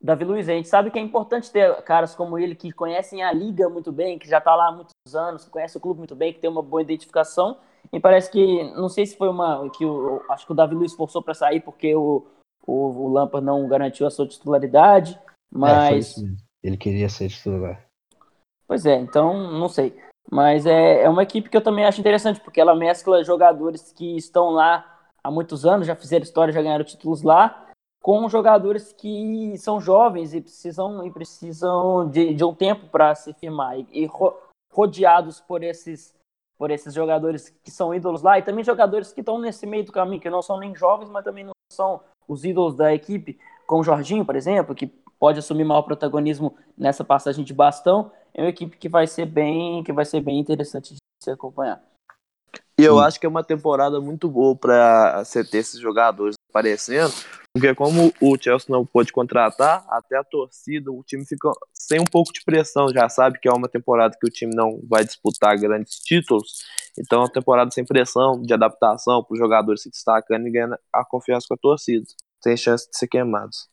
[0.06, 3.34] Davi Luiz, a gente sabe que é importante ter caras como ele que conhecem a
[3.34, 6.16] liga muito bem, que já está lá há muitos anos, que conhece o clube muito
[6.16, 7.58] bem, que tem uma boa identificação.
[7.92, 9.68] E parece que, não sei se foi uma.
[9.72, 12.24] que o, Acho que o Davi Luiz forçou para sair porque o,
[12.68, 15.20] o, o Lampard não garantiu a sua titularidade,
[15.52, 16.20] mas.
[16.20, 16.22] É,
[16.64, 17.84] ele queria ser titular.
[18.68, 20.00] Pois é, então, não sei.
[20.32, 24.16] Mas é, é uma equipe que eu também acho interessante, porque ela mescla jogadores que
[24.18, 24.86] estão lá
[25.24, 27.65] há muitos anos, já fizeram história, já ganharam títulos lá,
[28.06, 33.34] com jogadores que são jovens e precisam, e precisam de, de um tempo para se
[33.34, 34.32] firmar e, e ro,
[34.72, 36.14] rodeados por esses
[36.56, 39.92] por esses jogadores que são ídolos lá e também jogadores que estão nesse meio do
[39.92, 43.82] caminho que não são nem jovens mas também não são os ídolos da equipe como
[43.82, 44.86] o Jorginho por exemplo que
[45.20, 49.84] pode assumir maior protagonismo nessa passagem de bastão é uma equipe que vai ser bem
[49.84, 51.82] que vai ser bem interessante de se acompanhar
[52.80, 53.04] e eu Sim.
[53.04, 57.14] acho que é uma temporada muito boa para você ter esses jogadores aparecendo
[57.56, 62.04] porque como o Chelsea não pôde contratar, até a torcida, o time fica sem um
[62.04, 65.58] pouco de pressão, já sabe que é uma temporada que o time não vai disputar
[65.58, 66.66] grandes títulos,
[67.00, 70.78] então é uma temporada sem pressão, de adaptação, para os jogadores se destacando e ganhando
[70.92, 72.06] a confiança com a torcida,
[72.44, 73.70] sem chance de ser queimados.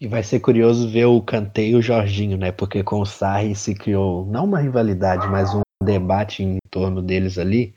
[0.00, 2.52] E vai ser curioso ver o Kanté e o Jorginho, né?
[2.52, 7.36] Porque com o Sarri se criou não uma rivalidade, mas um debate em torno deles
[7.36, 7.74] ali,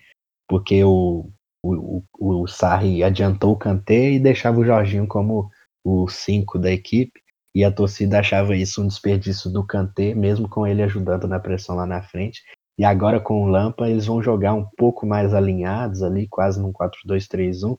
[0.48, 1.32] porque o
[1.64, 5.50] o, o, o Sarri adiantou o Kanté e deixava o Jorginho como
[5.84, 7.22] o 5 da equipe.
[7.56, 11.76] E a torcida achava isso um desperdício do Kanté, mesmo com ele ajudando na pressão
[11.76, 12.42] lá na frente.
[12.78, 16.74] E agora com o Lampa eles vão jogar um pouco mais alinhados ali, quase num
[16.74, 17.78] 4-2-3-1.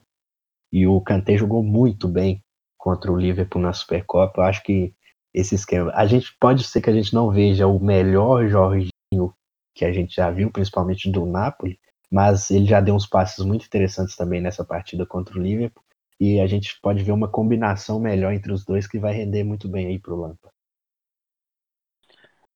[0.71, 2.41] E o Kanté jogou muito bem
[2.77, 4.41] contra o Liverpool na Supercopa.
[4.41, 4.93] Eu acho que
[5.33, 5.91] esse esquema.
[5.93, 9.33] A gente pode ser que a gente não veja o melhor Jorginho
[9.75, 11.77] que a gente já viu, principalmente do Napoli,
[12.11, 15.83] mas ele já deu uns passos muito interessantes também nessa partida contra o Liverpool.
[16.19, 19.67] E a gente pode ver uma combinação melhor entre os dois que vai render muito
[19.67, 20.49] bem aí pro Lampa.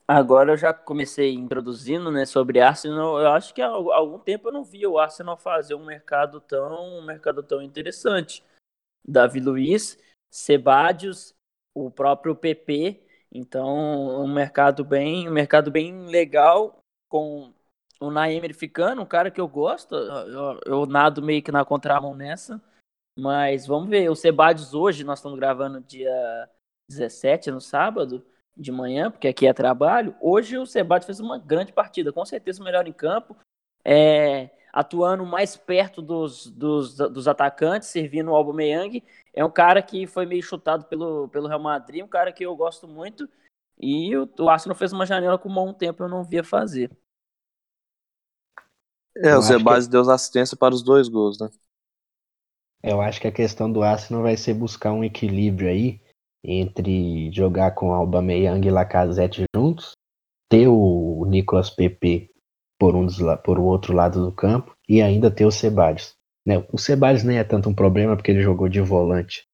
[0.07, 3.19] Agora eu já comecei introduzindo, né, sobre Arsenal.
[3.19, 6.97] Eu acho que há algum tempo eu não via o Arsenal fazer um mercado tão,
[6.97, 8.43] um mercado tão interessante.
[9.07, 9.99] Davi Luiz,
[10.31, 11.35] Sebadios,
[11.75, 13.03] o próprio PP.
[13.31, 17.53] Então, um mercado bem, um mercado bem legal com
[17.99, 19.95] o Naemer ficando, um cara que eu gosto.
[19.95, 22.61] Eu, eu nado meio que na contramão nessa.
[23.17, 24.09] Mas vamos ver.
[24.09, 26.49] O Sebadios hoje, nós estamos gravando dia
[26.89, 30.15] 17, no sábado de manhã, porque aqui é trabalho.
[30.21, 33.35] Hoje o Sebate fez uma grande partida, com certeza o melhor em campo,
[33.85, 39.03] é, atuando mais perto dos, dos, dos atacantes, servindo o Aubameyang.
[39.33, 42.55] É um cara que foi meio chutado pelo, pelo Real Madrid, um cara que eu
[42.55, 43.29] gosto muito.
[43.79, 46.91] E o, o Arsenal fez uma janela com um tempo eu não via fazer.
[49.21, 49.91] É, o Sebadios que...
[49.91, 51.49] deu assistência para os dois gols, né?
[52.81, 55.99] Eu acho que a questão do Arsenal vai ser buscar um equilíbrio aí
[56.43, 59.91] entre jogar com Aubameyang e Lacazette juntos,
[60.49, 62.29] ter o Nicolas Pepe
[62.79, 66.13] por um dos, por o outro lado do campo e ainda ter o Sebadios.
[66.45, 66.65] Né?
[66.71, 69.45] O Sebadios nem é tanto um problema porque ele jogou de volante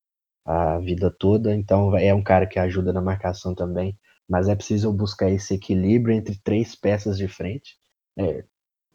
[0.46, 3.98] a vida toda, então é um cara que ajuda na marcação também,
[4.30, 7.76] mas é preciso buscar esse equilíbrio entre três peças de frente.
[8.18, 8.46] É,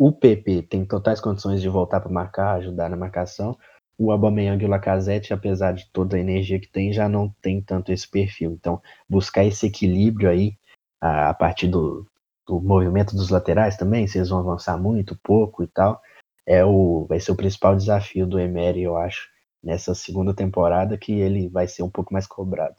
[0.01, 3.59] o PP tem totais condições de voltar para marcar, ajudar na marcação,
[3.99, 7.61] o Aubameyang e o Lacazette, apesar de toda a energia que tem, já não tem
[7.61, 8.53] tanto esse perfil.
[8.53, 10.57] Então, buscar esse equilíbrio aí,
[11.03, 12.07] a, partir do,
[12.47, 16.01] do, movimento dos laterais também, se eles vão avançar muito, pouco e tal,
[16.47, 19.29] é o, vai ser o principal desafio do Emery, eu acho,
[19.63, 22.77] nessa segunda temporada, que ele vai ser um pouco mais cobrado.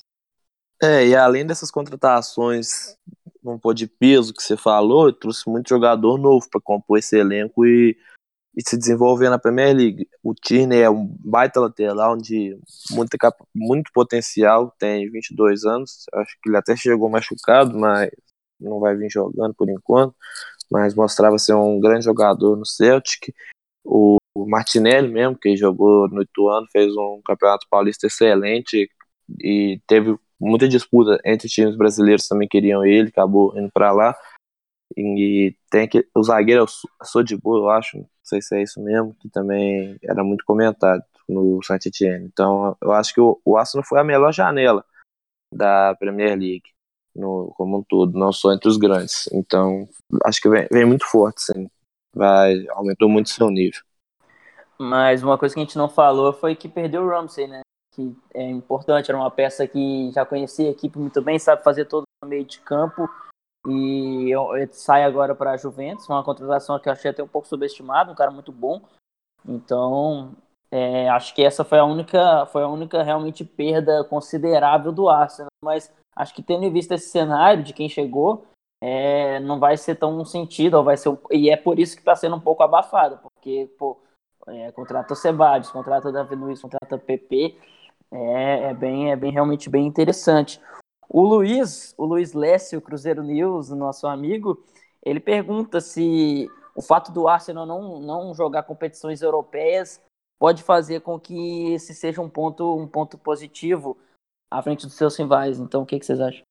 [0.82, 2.98] É, e além dessas contratações,
[3.44, 7.66] vamos pôr de peso que você falou, trouxe muito jogador novo para compor esse elenco
[7.66, 7.98] e
[8.56, 10.08] e se desenvolver na Premier League.
[10.24, 12.58] O Tierney é um baita lateral de
[12.92, 13.18] muito,
[13.56, 18.12] muito potencial, tem 22 anos, acho que ele até chegou machucado, mas
[18.60, 20.16] não vai vir jogando por enquanto,
[20.72, 23.34] mas mostrava ser um grande jogador no Celtic.
[23.84, 28.90] O Martinelli mesmo, que jogou no Ituano, fez um campeonato paulista excelente
[29.40, 34.16] e teve muita disputa entre times brasileiros também queriam ele, acabou indo para lá.
[34.98, 36.66] E tem que o zagueiro
[37.04, 40.44] sou de boa, eu acho, não sei se é isso mesmo, que também era muito
[40.44, 42.26] comentado no Saint Etienne.
[42.26, 44.84] Então, eu acho que o, o Arsenal foi a melhor janela
[45.54, 46.64] da Premier League,
[47.16, 49.30] no, como um todo, não só entre os grandes.
[49.32, 49.88] Então,
[50.26, 51.70] acho que vem, vem muito forte, sim.
[52.14, 53.82] Vai, aumentou muito seu nível.
[54.78, 57.61] Mas uma coisa que a gente não falou foi que perdeu o Ramsey, né?
[57.94, 61.86] Que é importante, era uma peça que já conhecia a equipe muito bem, sabe fazer
[61.86, 63.10] todo o meio de campo
[63.68, 64.32] e
[64.72, 68.16] sai agora para a Juventus, uma contratação que eu achei até um pouco subestimada, um
[68.16, 68.82] cara muito bom.
[69.48, 70.36] Então,
[70.72, 75.50] é, acho que essa foi a única, foi a única realmente perda considerável do Arsenal.
[75.64, 78.46] Mas acho que tendo visto esse cenário de quem chegou,
[78.82, 82.16] é, não vai ser tão sentido, ou vai ser e é por isso que está
[82.16, 84.00] sendo um pouco abafado, porque pô,
[84.48, 87.56] é, contrata Sebadios, contrata Davi Luiz, contrata PP,
[88.12, 90.62] é, é, bem, é bem realmente bem interessante.
[91.10, 94.64] O Luiz, o Luiz Lécio, Cruzeiro News, nosso amigo,
[95.04, 100.02] ele pergunta se o fato do Arsenal não, não jogar competições europeias
[100.40, 103.98] pode fazer com que esse seja um ponto, um ponto positivo
[104.50, 105.60] à frente dos seus rivais.
[105.60, 106.44] Então, o que, que vocês acham?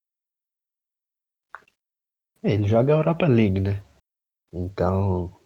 [2.42, 3.82] Ele joga a Europa League, né?
[4.52, 5.36] Então,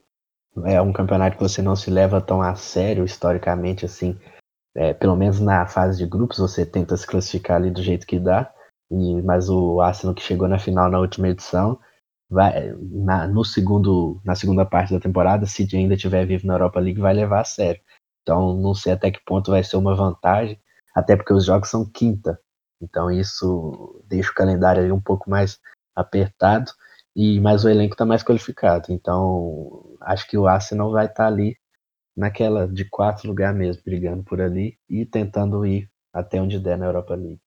[0.64, 4.18] é um campeonato que você não se leva tão a sério historicamente, assim.
[4.76, 8.18] É, pelo menos na fase de grupos, você tenta se classificar ali do jeito que
[8.18, 8.52] dá.
[8.90, 11.78] E, mas o Arsenal que chegou na final na última edição,
[12.28, 16.80] vai, na, no segundo, na segunda parte da temporada, se ainda estiver vivo na Europa
[16.80, 17.80] League, vai levar a sério.
[18.22, 20.58] Então não sei até que ponto vai ser uma vantagem,
[20.94, 22.38] até porque os jogos são quinta.
[22.80, 25.60] Então isso deixa o calendário ali um pouco mais
[25.94, 26.72] apertado,
[27.14, 28.92] e mas o elenco está mais qualificado.
[28.92, 31.56] Então acho que o Arsenal vai estar tá ali
[32.16, 36.86] naquela de quatro lugar mesmo, brigando por ali e tentando ir até onde der na
[36.86, 37.40] Europa League.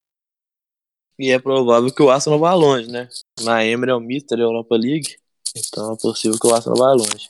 [1.18, 3.08] E é provável que o Arsenal vá longe, né?
[3.42, 5.16] Na Emery é o Mister da Europa League,
[5.56, 7.28] então é possível que o Arsenal vá longe.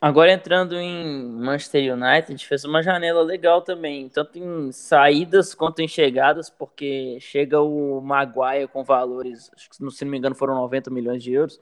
[0.00, 5.88] Agora entrando em Manchester United, fez uma janela legal também, tanto em saídas quanto em
[5.88, 10.88] chegadas, porque chega o Maguire com valores, acho que se não me engano foram 90
[10.88, 11.60] milhões de euros,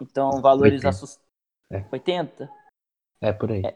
[0.00, 0.88] Então, valores 80.
[0.88, 1.20] Assust...
[1.70, 1.84] É.
[1.92, 2.50] 80?
[3.24, 3.62] É, por aí.
[3.64, 3.74] É.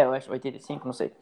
[0.00, 1.12] é, eu acho 85, não sei.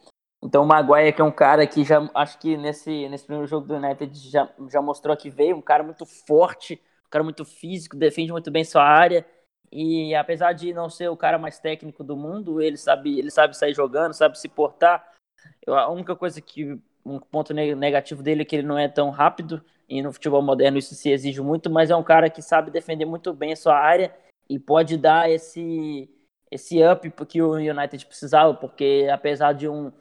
[0.41, 3.67] Então o Maguire que é um cara que já acho que nesse, nesse primeiro jogo
[3.67, 7.97] do United já, já mostrou que veio, um cara muito forte, um cara muito físico,
[7.97, 9.25] defende muito bem sua área.
[9.69, 13.57] E apesar de não ser o cara mais técnico do mundo, ele sabe, ele sabe
[13.57, 15.13] sair jogando, sabe se portar.
[15.65, 19.09] Eu, a única coisa que um ponto negativo dele é que ele não é tão
[19.09, 22.71] rápido e no futebol moderno isso se exige muito, mas é um cara que sabe
[22.71, 24.13] defender muito bem a sua área
[24.49, 26.09] e pode dar esse
[26.51, 29.91] esse up que o United precisava, porque apesar de um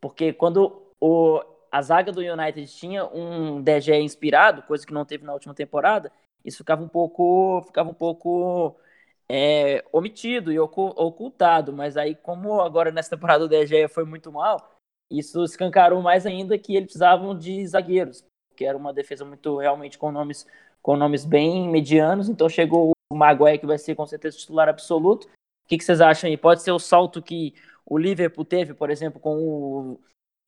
[0.00, 5.24] porque quando o, a zaga do United tinha um DG inspirado, coisa que não teve
[5.24, 6.12] na última temporada,
[6.44, 8.76] isso ficava um pouco, ficava um pouco
[9.28, 11.72] é, omitido e ocultado.
[11.72, 14.78] Mas aí, como agora nessa temporada o DG foi muito mal,
[15.10, 18.24] isso escancarou mais ainda que eles precisavam de zagueiros,
[18.56, 20.46] que era uma defesa muito realmente com nomes
[20.82, 22.28] com nomes bem medianos.
[22.28, 25.28] Então chegou o Maguire que vai ser com certeza titular absoluto.
[25.66, 26.36] O que, que vocês acham aí?
[26.36, 27.52] Pode ser o salto que
[27.84, 30.00] o Liverpool teve, por exemplo, com o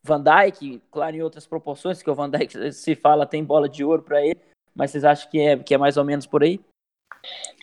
[0.05, 3.83] Van Dijk, claro, em outras proporções, que o Van Dijk se fala tem bola de
[3.83, 4.41] ouro para ele,
[4.73, 6.61] mas vocês acham que é, que é mais ou menos por aí?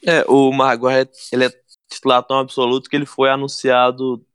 [0.06, 1.49] É, o Maguire, ele é
[1.89, 4.26] titular tão absoluto que ele foi anunciado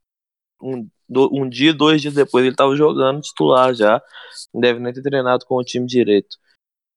[0.62, 4.02] um, um dia, dois dias depois, ele estava jogando titular já,
[4.54, 6.38] não deve nem ter treinado com o time direito.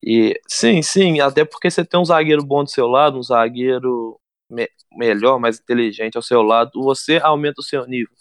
[0.01, 4.19] E sim, sim, até porque você tem um zagueiro bom do seu lado, um zagueiro
[4.53, 8.13] me melhor, mais inteligente ao seu lado, você aumenta o seu nível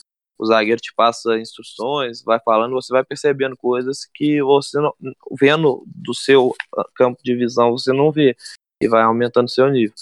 [0.42, 4.92] o zagueiro te passa instruções, vai falando, você vai percebendo coisas que você não,
[5.40, 8.36] vendo do seu ah, campo de visão você não vê
[8.82, 9.94] e vai aumentando seu nível.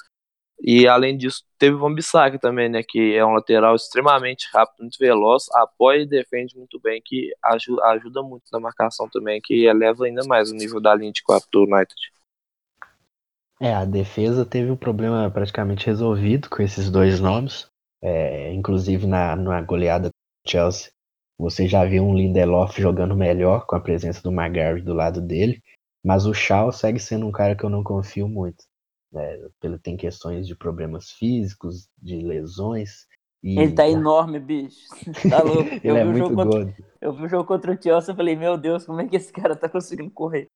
[0.63, 4.81] E além disso, teve o Van Bissaka também, né, que é um lateral extremamente rápido,
[4.81, 9.65] muito veloz, apoia e defende muito bem, que ajuda, ajuda muito na marcação também, que
[9.65, 12.13] eleva ainda mais o nível da linha de 4 do United.
[13.61, 17.69] É, a defesa teve o um problema praticamente resolvido com esses dois nomes.
[18.03, 20.11] É, inclusive na, na goleada
[20.47, 20.91] Chelsea.
[21.39, 25.63] Você já viu um Lindelof jogando melhor com a presença do Maguire do lado dele,
[26.05, 28.65] mas o Shaw segue sendo um cara que eu não confio muito.
[29.13, 29.39] Né?
[29.63, 33.07] Ele tem questões de problemas físicos, de lesões.
[33.43, 33.59] E...
[33.59, 34.79] Ele tá enorme, bicho.
[35.29, 35.71] Tá louco.
[35.83, 36.67] ele é muito gordo.
[36.67, 36.85] Contra...
[37.01, 39.33] Eu vi o jogo contra o Chelsea e falei, meu Deus, como é que esse
[39.33, 40.49] cara tá conseguindo correr?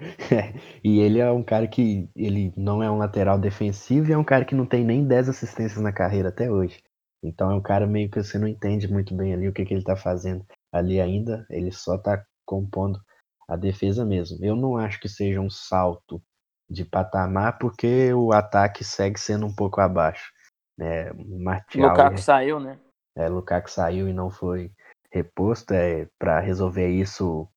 [0.82, 4.24] E ele é um cara que ele não é um lateral defensivo e é um
[4.24, 6.82] cara que não tem nem 10 assistências na carreira até hoje.
[7.22, 9.74] Então é um cara meio que você não entende muito bem ali o que, que
[9.74, 11.46] ele tá fazendo ali ainda.
[11.50, 12.98] Ele só tá compondo
[13.46, 14.38] a defesa mesmo.
[14.42, 16.22] Eu não acho que seja um salto
[16.68, 20.32] de patamar, porque o ataque segue sendo um pouco abaixo.
[20.78, 22.78] É, Martial, Lukaku é, saiu, né?
[23.16, 24.72] É, Lukaku saiu e não foi
[25.10, 25.74] reposto.
[25.74, 27.48] É, para resolver isso,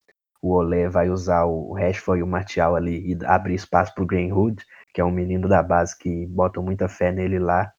[0.43, 4.61] o Olé vai usar o Rashford e o Martial ali e abrir espaço pro Greenwood,
[4.93, 7.71] que é um menino da base que botam muita fé nele lá.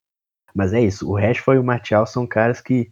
[0.54, 2.90] Mas é isso, o Rashford e o Martial são caras que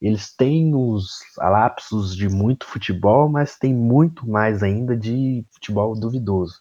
[0.00, 6.58] eles têm os lapsos de muito futebol, mas tem muito mais ainda de futebol duvidoso.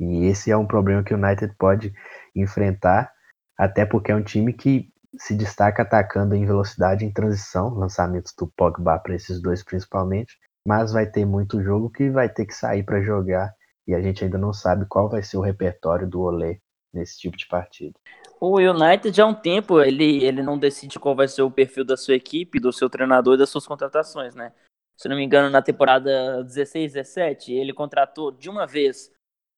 [0.00, 1.92] E esse é um problema que o United pode
[2.34, 3.12] enfrentar,
[3.58, 4.88] até porque é um time que
[5.18, 10.92] se destaca atacando em velocidade em transição, lançamentos do Pogba para esses dois principalmente, mas
[10.92, 13.54] vai ter muito jogo que vai ter que sair para jogar
[13.86, 16.60] e a gente ainda não sabe qual vai ser o repertório do Olé
[16.92, 17.98] nesse tipo de partida.
[18.40, 21.96] O United há um tempo ele, ele não decide qual vai ser o perfil da
[21.96, 24.52] sua equipe, do seu treinador e das suas contratações, né?
[24.96, 29.10] Se não me engano, na temporada 16, 17, ele contratou de uma vez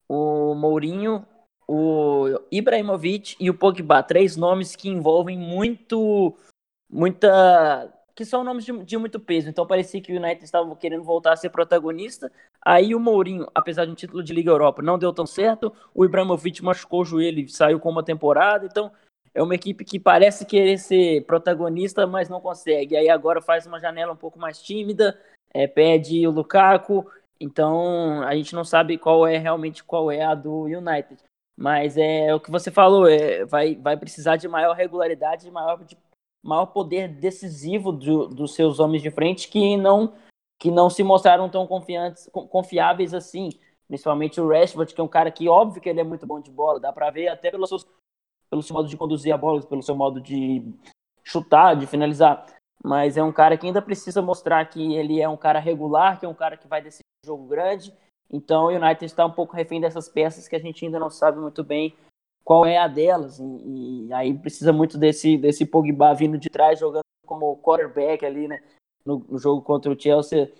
[0.08, 1.26] o Mourinho,
[1.66, 6.36] o Ibrahimovic e o Pogba, três nomes que envolvem muito
[6.88, 9.48] muita que são nomes de, de, muito peso.
[9.48, 12.30] Então parecia que o United estava querendo voltar a ser protagonista.
[12.60, 15.72] Aí o Mourinho, apesar de um título de Liga Europa, não deu tão certo.
[15.94, 18.66] O Ibrahimovic machucou o joelho e saiu com uma temporada.
[18.66, 18.92] Então
[19.34, 22.96] é uma equipe que parece querer ser protagonista, mas não consegue.
[22.96, 25.18] Aí agora faz uma janela um pouco mais tímida,
[25.54, 27.10] é, pede o Lukaku.
[27.40, 31.22] Então a gente não sabe qual é realmente qual é a do United.
[31.56, 35.82] Mas é o que você falou, é, vai, vai precisar de maior regularidade, de maior
[35.84, 35.96] de
[36.42, 40.14] maior poder decisivo do, dos seus homens de frente que não
[40.58, 43.50] que não se mostraram tão confiantes, confiáveis assim,
[43.88, 46.52] principalmente o Rashford, que é um cara que óbvio que ele é muito bom de
[46.52, 47.78] bola, dá para ver até pelo seu,
[48.48, 50.62] pelo seu modo de conduzir a bola, pelo seu modo de
[51.24, 52.46] chutar, de finalizar,
[52.82, 56.26] mas é um cara que ainda precisa mostrar que ele é um cara regular, que
[56.26, 57.92] é um cara que vai decidir jogo grande.
[58.30, 61.40] Então o United está um pouco refém dessas peças que a gente ainda não sabe
[61.40, 61.94] muito bem
[62.44, 63.38] qual é a delas.
[63.38, 68.48] E, e, aí precisa muito desse, desse Pogba vindo de trás, jogando como quarterback ali,
[68.48, 68.60] né?
[69.04, 70.50] No, no jogo contra o Chelsea,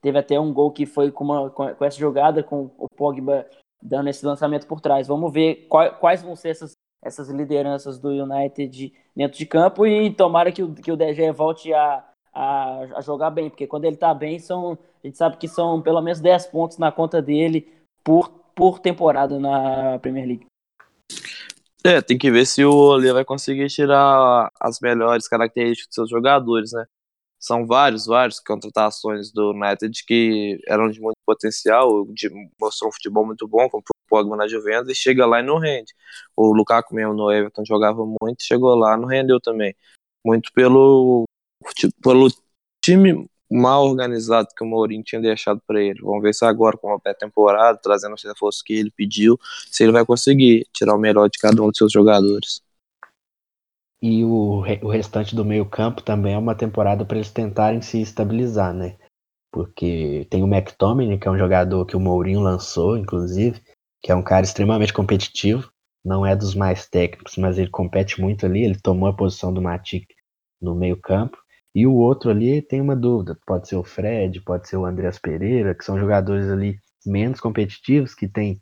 [0.00, 3.46] teve até um gol que foi com, uma, com, com essa jogada, com o Pogba
[3.80, 5.06] dando esse lançamento por trás.
[5.06, 6.72] Vamos ver qual, quais vão ser essas
[7.02, 11.74] essas lideranças do United dentro de campo e tomara que o, que o DG volte
[11.74, 15.48] a, a, a, jogar bem, porque quando ele tá bem, são, a gente sabe que
[15.48, 17.68] são pelo menos 10 pontos na conta dele
[18.04, 20.46] por, por temporada na Premier League.
[21.84, 26.10] É, tem que ver se o Olê vai conseguir tirar as melhores características dos seus
[26.10, 26.86] jogadores, né?
[27.40, 33.26] São vários, vários contratações do United que eram de muito potencial, de, mostrou um futebol
[33.26, 35.92] muito bom, como o Pogba na Juventus, e chega lá e não rende.
[36.36, 39.74] O Lukaku mesmo no Everton jogava muito, chegou lá não rendeu também.
[40.24, 41.24] Muito pelo,
[42.00, 42.28] pelo
[42.80, 46.00] time mal organizado que o Mourinho tinha deixado para ele.
[46.00, 49.38] Vamos ver se agora, com a pré-temporada, trazendo os reforços que ele pediu,
[49.70, 52.62] se ele vai conseguir tirar o melhor de cada um dos seus jogadores.
[54.02, 58.74] E o, o restante do meio-campo também é uma temporada para eles tentarem se estabilizar,
[58.74, 58.96] né?
[59.52, 63.62] Porque tem o McTominay, que é um jogador que o Mourinho lançou, inclusive,
[64.02, 65.70] que é um cara extremamente competitivo,
[66.04, 69.62] não é dos mais técnicos, mas ele compete muito ali, ele tomou a posição do
[69.62, 70.06] Matic
[70.60, 71.38] no meio-campo.
[71.74, 75.18] E o outro ali tem uma dúvida, pode ser o Fred, pode ser o Andreas
[75.18, 78.60] Pereira, que são jogadores ali menos competitivos, que têm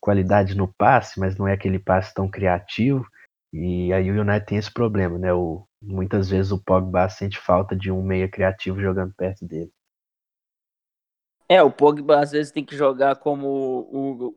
[0.00, 3.04] qualidade no passe, mas não é aquele passe tão criativo.
[3.52, 5.32] E aí o United tem esse problema, né?
[5.32, 9.72] O, muitas vezes o Pogba sente falta de um meia criativo jogando perto dele.
[11.48, 13.48] É, o Pogba às vezes tem que jogar como
[13.92, 14.34] o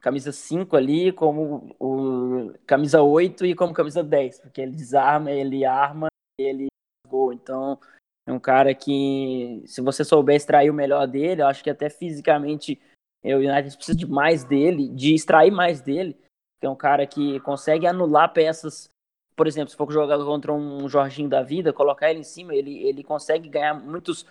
[0.00, 5.64] camisa 5 ali, como o camisa 8 e como camisa 10, porque ele desarma, ele
[5.64, 6.71] arma, ele
[7.12, 7.32] gol.
[7.32, 7.78] Então,
[8.26, 11.90] é um cara que, se você souber extrair o melhor dele, eu acho que até
[11.90, 12.80] fisicamente
[13.24, 16.16] o United precisa de mais dele, de extrair mais dele.
[16.60, 18.88] É um cara que consegue anular peças.
[19.36, 22.78] Por exemplo, se for jogar contra um Jorginho da vida, colocar ele em cima, ele,
[22.84, 24.26] ele consegue ganhar muitos.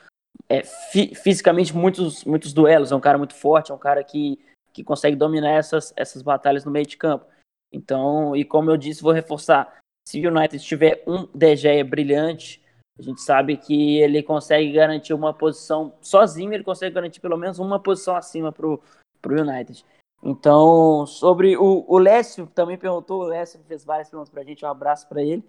[0.47, 2.91] É, fi, fisicamente, muitos, muitos duelos.
[2.91, 4.39] É um cara muito forte, é um cara que,
[4.71, 7.25] que consegue dominar essas, essas batalhas no meio de campo.
[7.71, 12.60] Então, e como eu disse, vou reforçar: se o United tiver um De Gea brilhante,
[13.01, 17.57] a gente sabe que ele consegue garantir uma posição sozinho, ele consegue garantir pelo menos
[17.57, 18.79] uma posição acima para o
[19.25, 19.83] United.
[20.21, 24.63] Então, sobre o, o Lécio também perguntou, o Lécio fez várias perguntas para a gente,
[24.63, 25.43] um abraço para ele.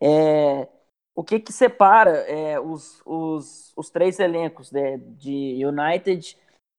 [0.00, 0.66] É,
[1.14, 6.38] o que que separa é, os, os, os três elencos né, de United,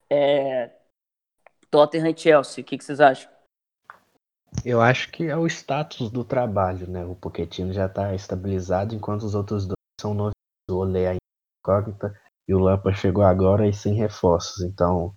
[0.09, 0.71] é,
[1.69, 2.63] Tottenham e Chelsea?
[2.63, 3.31] O que, que vocês acham?
[4.65, 7.05] Eu acho que é o status do trabalho, né?
[7.05, 10.35] O Pochettino já está estabilizado, enquanto os outros dois são novidades.
[10.69, 11.15] O Olé a
[11.61, 14.63] incógnita e o Lampa chegou agora e sem reforços.
[14.63, 15.13] Então,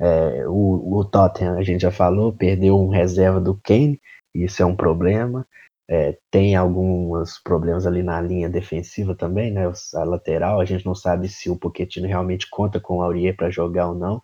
[0.00, 4.00] é, o, o Tottenham, a gente já falou, perdeu um reserva do Kane,
[4.34, 5.46] isso é um problema.
[5.88, 9.62] É, tem alguns problemas ali na linha defensiva também, né?
[9.94, 13.50] A lateral, a gente não sabe se o Pochettino realmente conta com o Aurier para
[13.50, 14.22] jogar ou não.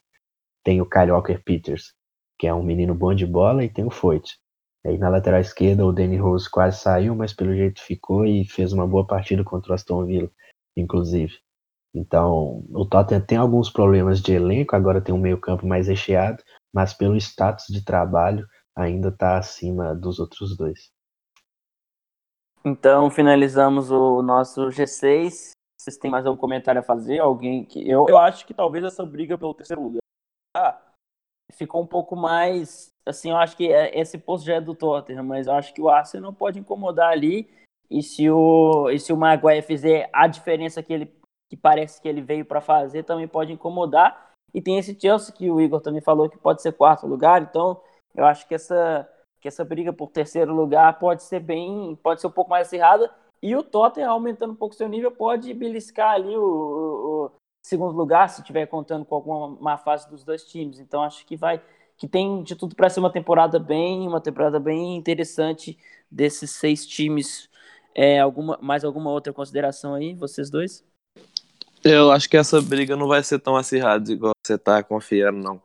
[0.64, 1.92] Tem o Kyle Walker Peters,
[2.38, 4.36] que é um menino bom de bola, e tem o Foyt.
[4.86, 8.72] Aí na lateral esquerda o Danny Rose quase saiu, mas pelo jeito ficou e fez
[8.72, 10.30] uma boa partida contra o Aston Villa,
[10.76, 11.34] inclusive.
[11.92, 16.40] Então, o Tottenham tem alguns problemas de elenco, agora tem um meio-campo mais recheado,
[16.72, 20.92] mas pelo status de trabalho ainda está acima dos outros dois.
[22.64, 25.50] Então, finalizamos o nosso G6.
[25.80, 27.18] Vocês têm mais algum comentário a fazer?
[27.18, 30.00] Alguém que eu, eu acho que talvez essa briga pelo terceiro lugar
[30.56, 30.80] ah,
[31.52, 32.90] ficou um pouco mais.
[33.04, 35.80] Assim, eu acho que é, esse posto já é do Tottenham, mas eu acho que
[35.80, 37.48] o Arsenal pode incomodar ali.
[37.90, 41.16] E se o, e se o Maguire fizer a diferença que ele
[41.48, 44.32] que parece que ele veio para fazer, também pode incomodar.
[44.52, 47.42] E tem esse Chelsea que o Igor também falou que pode ser quarto lugar.
[47.42, 47.80] Então,
[48.14, 49.08] eu acho que essa,
[49.40, 51.96] que essa briga por terceiro lugar pode ser bem.
[52.02, 53.10] pode ser um pouco mais acirrada.
[53.42, 57.30] E o Tottenham, aumentando um pouco seu nível, pode beliscar ali o,
[57.66, 60.78] segundo lugar, se estiver contando com alguma má fase dos dois times.
[60.78, 61.60] Então acho que vai
[61.96, 65.76] que tem de tudo para ser uma temporada bem, uma temporada bem interessante
[66.10, 67.48] desses seis times.
[67.94, 70.84] É, alguma, mais alguma outra consideração aí, vocês dois?
[71.82, 75.62] Eu acho que essa briga não vai ser tão acirrada igual você está confiando, não.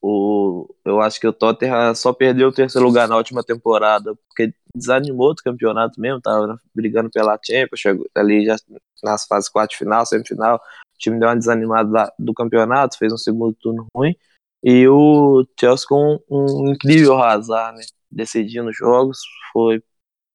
[0.00, 4.52] O, eu acho que o Tottenham só perdeu o terceiro lugar na última temporada, porque
[4.74, 8.56] desanimou do campeonato mesmo, tava brigando pela Champions, chegou ali já
[9.02, 10.60] nas fases quarto final, semifinal,
[10.98, 14.14] time deu uma desanimada do campeonato, fez um segundo turno ruim.
[14.62, 17.82] E o Chelsea com um, incrível azar, né?
[18.10, 19.18] Decidindo jogos,
[19.52, 19.82] foi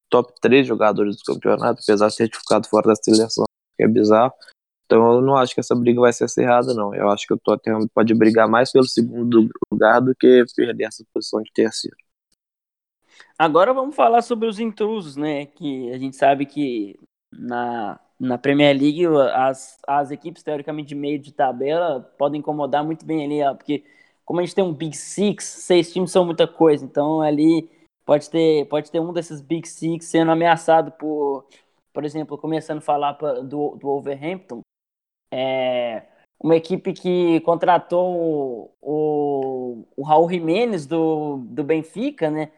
[0.10, 3.46] top 3 jogadores do campeonato, apesar de ter ficado fora da seleção,
[3.78, 4.34] que é bizarro.
[4.86, 6.94] Então eu não acho que essa briga vai ser acirrada, não.
[6.96, 11.04] Eu acho que o Tottenham pode brigar mais pelo segundo lugar do que perder essa
[11.14, 11.96] posição de terceiro.
[13.38, 15.46] Agora vamos falar sobre os intrusos, né?
[15.46, 16.98] Que a gente sabe que
[17.32, 23.06] na na Premier League, as, as equipes teoricamente de meio de tabela podem incomodar muito
[23.06, 23.84] bem ali, ó, porque
[24.26, 27.70] como a gente tem um Big Six, seis times são muita coisa, então ali
[28.06, 31.46] pode ter, pode ter um desses Big Six sendo ameaçado por,
[31.94, 34.62] por exemplo, começando a falar do, do Overhampton,
[35.32, 36.04] é,
[36.40, 42.52] uma equipe que contratou o, o Raul Jimenez do, do Benfica, né?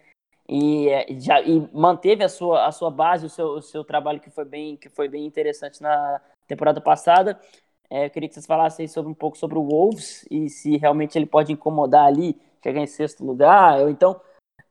[0.52, 0.90] E,
[1.20, 4.46] já, e manteve a sua, a sua base, o seu, o seu trabalho que foi
[4.46, 7.40] bem, que foi bem interessante na temporada passada.
[7.88, 11.18] É, eu queria que vocês falassem sobre, um pouco sobre o Wolves e se realmente
[11.18, 14.20] ele pode incomodar ali, chegar em sexto lugar, ou então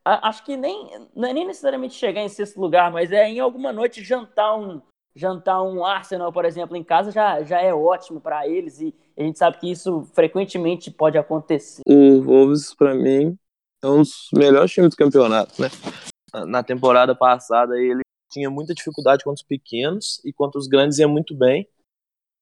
[0.03, 4.03] acho que nem é nem necessariamente chegar em sexto lugar, mas é em alguma noite
[4.03, 4.81] jantar um
[5.15, 9.23] jantar um Arsenal, por exemplo, em casa já, já é ótimo para eles e a
[9.23, 11.81] gente sabe que isso frequentemente pode acontecer.
[11.87, 13.37] O Wolves para mim
[13.81, 15.69] é um dos melhores times do campeonato, né?
[16.47, 18.01] Na temporada passada ele
[18.31, 21.67] tinha muita dificuldade contra os pequenos e contra os grandes ia muito bem.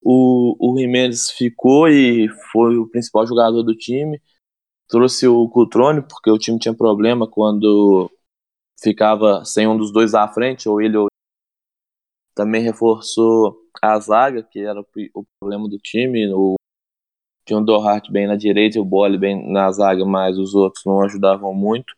[0.01, 4.21] O, o Jimenez ficou e foi o principal jogador do time
[4.87, 8.09] trouxe o Cutrone, porque o time tinha problema quando
[8.81, 11.07] ficava sem um dos dois à frente, ou ele ou
[12.33, 16.31] também reforçou a zaga, que era o problema do time.
[16.33, 16.55] O,
[17.47, 20.83] tinha o Dohart bem na direita e o Bolle bem na zaga, mas os outros
[20.85, 21.93] não ajudavam muito.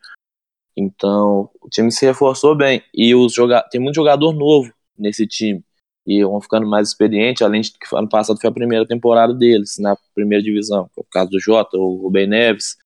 [0.77, 2.81] Então, o time se reforçou bem.
[2.93, 5.63] E os joga tem muito jogador novo nesse time.
[6.05, 9.77] E vão ficando mais experientes, além de que ano passado foi a primeira temporada deles
[9.79, 10.89] na primeira divisão.
[10.95, 12.77] Por causa do Jota, o Rubem Neves,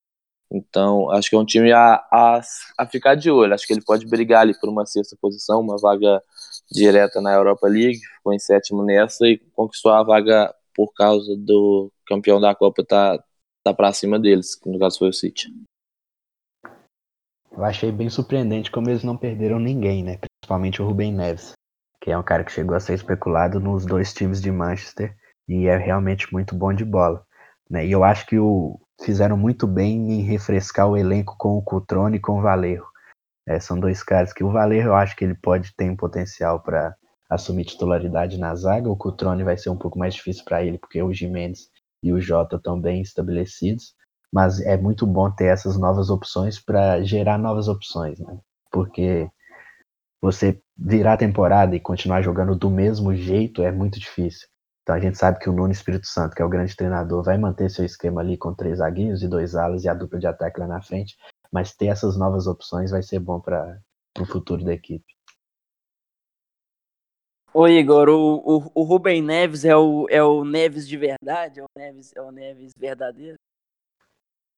[0.54, 2.42] então, acho que é um time a, a,
[2.78, 3.56] a ficar de olho.
[3.56, 6.22] Acho que ele pode brigar ali por uma sexta posição, uma vaga
[6.72, 8.00] direta na Europa League.
[8.18, 13.24] Ficou em sétimo nessa e conquistou a vaga por causa do campeão da Copa tá,
[13.64, 15.54] tá para cima deles, que no caso foi o City.
[17.52, 20.18] Eu achei bem surpreendente como eles não perderam ninguém, né?
[20.18, 21.54] Principalmente o Rubem Neves,
[22.02, 25.16] que é um cara que chegou a ser especulado nos dois times de Manchester
[25.48, 27.24] e é realmente muito bom de bola.
[27.70, 27.86] Né?
[27.86, 32.18] E eu acho que o, fizeram muito bem em refrescar o elenco com o Cutrone
[32.18, 32.88] e com o Valerro.
[33.48, 36.62] É, são dois caras que o Valerro eu acho que ele pode ter um potencial
[36.62, 36.96] para
[37.30, 38.90] assumir titularidade na zaga.
[38.90, 41.70] O Cutrone vai ser um pouco mais difícil para ele, porque o Jimenez
[42.04, 43.96] e o Jota estão bem estabelecidos.
[44.32, 48.38] Mas é muito bom ter essas novas opções para gerar novas opções, né?
[48.72, 49.30] Porque
[50.22, 54.48] você virar a temporada e continuar jogando do mesmo jeito é muito difícil.
[54.82, 57.38] Então a gente sabe que o Nuno Espírito Santo, que é o grande treinador, vai
[57.38, 60.60] manter seu esquema ali com três zaguinhos e dois alas e a dupla de ataque
[60.60, 61.16] lá na frente,
[61.52, 63.80] mas ter essas novas opções vai ser bom para
[64.20, 65.06] o futuro da equipe.
[67.54, 71.60] Ô Igor, o, o, o Rubem Neves é o, é o Neves de verdade?
[71.60, 73.38] É o Neves, é o Neves verdadeiro?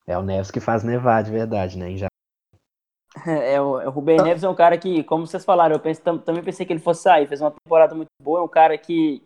[0.07, 1.95] É o Neves que faz nevar de verdade, né?
[1.97, 2.07] Já...
[3.25, 6.01] É, o, é, o Rubem Neves é um cara que, como vocês falaram, eu penso,
[6.01, 9.23] também pensei que ele fosse sair, fez uma temporada muito boa, é um cara que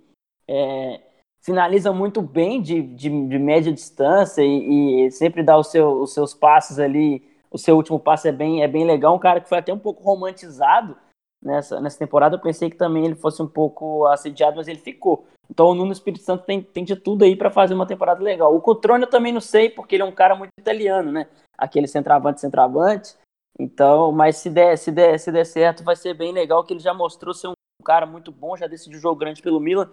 [0.47, 1.01] é,
[1.41, 6.33] finaliza muito bem de, de, de média distância e, e, sempre dá seu, os seus
[6.33, 7.27] passes ali.
[7.51, 9.15] O seu último passe é bem, é bem legal.
[9.15, 10.95] Um cara que foi até um pouco romantizado
[11.43, 12.35] nessa, nessa temporada.
[12.35, 15.27] Eu pensei que também ele fosse um pouco assediado, mas ele ficou.
[15.49, 18.55] Então o Nuno Espírito Santo tem, tem de tudo aí para fazer uma temporada legal.
[18.55, 21.27] O Cotrone eu também não sei, porque ele é um cara muito italiano, né?
[21.57, 23.15] Aquele centroavante, centroavante.
[23.59, 26.79] Então, mas se der, se der, se der certo, vai ser bem legal, que ele
[26.79, 29.91] já mostrou ser um cara muito bom, já decidiu jogo grande pelo Milan.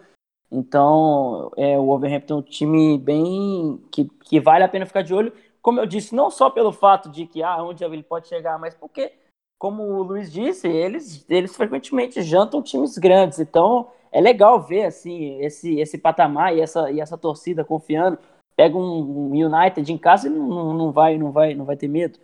[0.51, 5.13] Então, é, o Wolverhampton é um time bem que, que vale a pena ficar de
[5.13, 5.33] olho.
[5.61, 8.73] Como eu disse, não só pelo fato de que ah, onde ele pode chegar, mas
[8.75, 9.13] porque,
[9.59, 13.39] como o Luiz disse, eles, eles frequentemente jantam times grandes.
[13.39, 18.19] Então, é legal ver assim esse, esse patamar e essa, e essa torcida confiando.
[18.55, 21.89] Pega um, um United em casa e não, não, vai, não, vai, não vai ter
[21.89, 22.19] medo.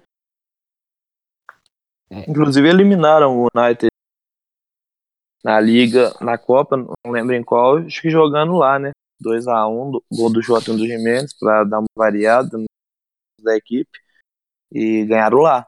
[2.29, 3.91] Inclusive eliminaram o United
[5.43, 8.93] na Liga, na Copa, não lembro em qual, acho que jogando lá, né?
[9.21, 12.59] 2x1, gol do Jota e do Jimenez, para dar uma variada
[13.41, 13.91] da equipe,
[14.71, 15.67] e ganharam lá.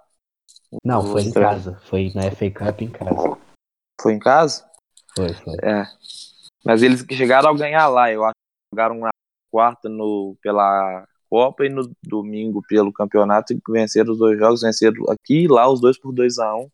[0.82, 3.38] Não, foi em casa, foi na FA Cup em casa.
[4.00, 4.64] Foi em casa?
[5.14, 5.54] Foi, foi.
[5.62, 5.84] É.
[6.64, 9.10] Mas eles chegaram a ganhar lá, eu acho que jogaram na
[9.50, 15.04] quarta no, pela Copa e no domingo pelo campeonato e venceram os dois jogos, venceram
[15.10, 16.68] aqui e lá os dois por 2 a 1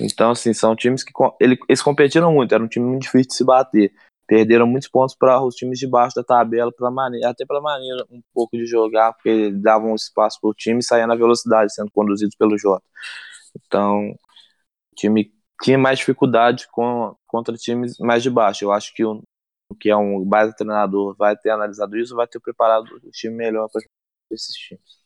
[0.00, 3.44] então, assim, são times que eles competiram muito, era um time muito difícil de se
[3.44, 3.92] bater.
[4.26, 8.04] Perderam muitos pontos para os times de baixo da tabela, pela maneira, até pela maneira
[8.10, 12.34] um pouco de jogar, porque davam espaço para o time saía na velocidade, sendo conduzidos
[12.36, 12.84] pelo Jota.
[13.66, 18.64] Então, o time tinha mais dificuldade com, contra times mais de baixo.
[18.64, 19.22] Eu acho que o
[19.80, 23.68] que é um baita treinador vai ter analisado isso, vai ter preparado o time melhor
[23.70, 23.82] para
[24.30, 24.96] esses times.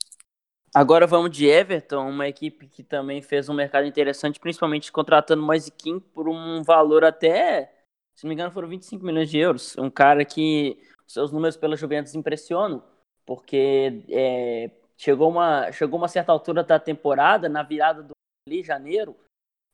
[0.74, 5.72] Agora vamos de Everton, uma equipe que também fez um mercado interessante, principalmente contratando Moise
[5.72, 7.72] King por um valor até,
[8.20, 9.78] se não me engano, foram 25 milhões de euros.
[9.78, 12.82] Um cara que seus números pela Juventus impressionam,
[13.24, 18.10] porque é, chegou, uma, chegou uma certa altura da temporada, na virada do
[18.46, 19.16] ali, janeiro,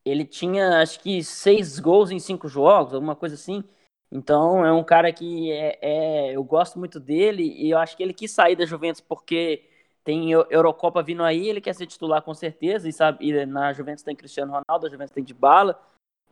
[0.05, 3.65] ele tinha acho que seis gols em cinco jogos, alguma coisa assim.
[4.13, 8.03] Então é um cara que é, é, eu gosto muito dele e eu acho que
[8.05, 9.65] ele quis sair da Juventus porque
[10.05, 14.05] tem Eurocopa vindo aí, ele quer ser titular com certeza e sabe, e na Juventus
[14.05, 15.77] tem Cristiano Ronaldo, a Juventus tem de bala.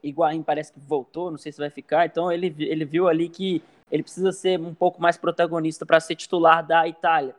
[0.05, 2.07] Higuaín parece que voltou, não sei se vai ficar.
[2.07, 6.17] Então ele, ele viu ali que ele precisa ser um pouco mais protagonista para ser
[6.17, 7.35] titular da Itália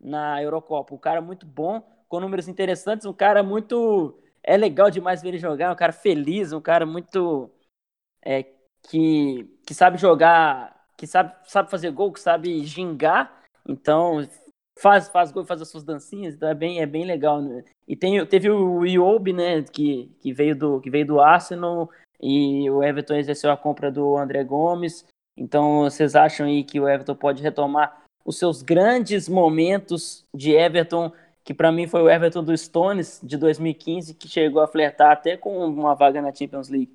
[0.00, 0.94] na Eurocopa.
[0.94, 4.18] Um cara muito bom, com números interessantes, um cara muito.
[4.42, 7.50] É legal demais ver ele jogar, um cara feliz, um cara muito.
[8.22, 8.44] É,
[8.82, 13.42] que, que sabe jogar, que sabe, sabe fazer gol, que sabe gingar.
[13.68, 14.26] Então,
[14.80, 17.40] faz, faz gol, faz as suas dancinhas, então é bem, é bem legal.
[17.40, 17.62] Né?
[17.86, 21.90] E tem, teve o Iobi, né, que, que, veio do, que veio do Arsenal,
[22.22, 25.04] e o Everton exerceu a compra do André Gomes.
[25.36, 31.12] Então, vocês acham aí que o Everton pode retomar os seus grandes momentos de Everton,
[31.42, 35.36] que para mim foi o Everton do Stones de 2015, que chegou a flertar até
[35.36, 36.94] com uma vaga na Champions League?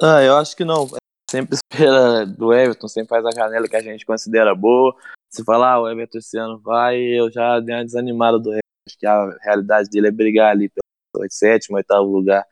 [0.00, 0.88] Ah, eu acho que não.
[1.30, 4.94] Sempre espera do Everton, sempre faz a janela que a gente considera boa.
[5.30, 8.62] Se falar, ah, o Everton esse ano vai, eu já dei uma desanimada do Everton.
[8.88, 12.44] Acho que a realidade dele é brigar ali pelo sétimo, oitavo lugar.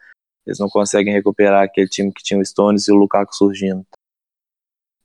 [0.46, 3.84] Eles não conseguem recuperar aquele time que tinha o Stones e o Lukaku surgindo.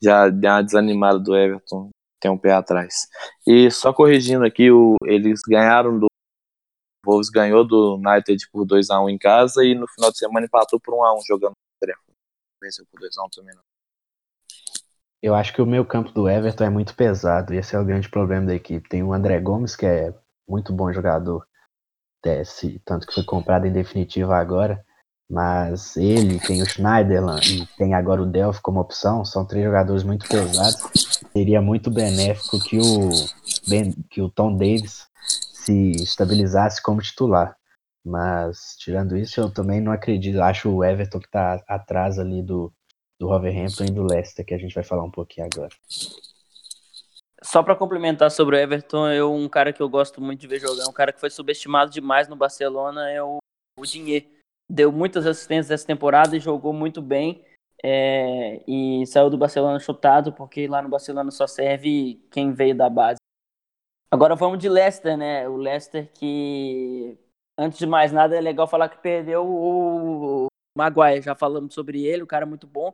[0.02, 1.89] Já deu uma desanimada do Everton,
[2.20, 3.08] tem um pé atrás.
[3.48, 6.06] E só corrigindo aqui, o, eles ganharam do.
[7.06, 10.80] O Wolves ganhou do United por 2x1 em casa e no final de semana empatou
[10.80, 11.54] por 1x1 jogando
[12.62, 13.62] Venceu por 2x1 também não.
[15.22, 17.86] Eu acho que o meio campo do Everton é muito pesado, e esse é o
[17.86, 18.89] grande problema da equipe.
[18.89, 20.14] Tem o André Gomes, que é
[20.48, 21.48] muito bom jogador,
[22.86, 24.84] tanto que foi comprado em definitiva agora,
[25.32, 30.03] mas ele, tem o Schneiderland e tem agora o Delphi como opção, são três jogadores
[30.03, 30.82] muito pesados.
[31.32, 33.09] Seria muito benéfico que o,
[34.09, 35.07] que o Tom Davis
[35.53, 37.55] se estabilizasse como titular.
[38.03, 40.41] Mas, tirando isso, eu também não acredito.
[40.41, 42.69] Acho o Everton que está atrás ali do,
[43.17, 45.73] do Wolverhampton e do Leicester, que a gente vai falar um pouquinho agora.
[47.41, 50.59] Só para complementar sobre o Everton, eu, um cara que eu gosto muito de ver
[50.59, 53.38] jogar, um cara que foi subestimado demais no Barcelona é o,
[53.79, 54.41] o Dinheiro
[54.72, 57.43] deu muitas assistências essa temporada e jogou muito bem.
[57.84, 62.89] É, e saiu do Barcelona chutado, porque lá no Barcelona só serve quem veio da
[62.89, 63.17] base.
[64.09, 65.47] Agora vamos de Leicester, né?
[65.49, 67.17] O Leicester que,
[67.57, 70.47] antes de mais nada, é legal falar que perdeu o
[70.78, 71.22] Maguire.
[71.22, 72.93] Já falamos sobre ele, o cara é muito bom.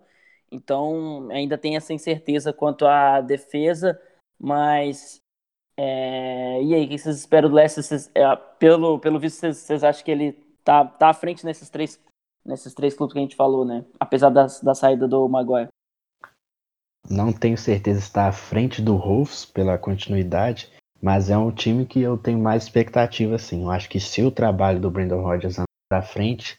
[0.52, 4.02] Então ainda tem essa incerteza quanto à defesa,
[4.40, 5.20] mas
[5.78, 6.64] é...
[6.64, 7.84] e aí, o que vocês esperam do Leicester?
[7.84, 11.70] Vocês, é, pelo, pelo visto, vocês, vocês acham que ele tá, tá à frente nesses
[11.70, 11.98] três,
[12.46, 13.86] nesses três clubes que a gente falou, né?
[13.98, 15.70] Apesar da, da saída do Maguire.
[17.10, 20.70] Não tenho certeza se está à frente do Wolves pela continuidade,
[21.02, 23.64] mas é um time que eu tenho mais expectativa, assim.
[23.64, 26.58] Eu acho que se o trabalho do Brandon Rodgers andar para frente,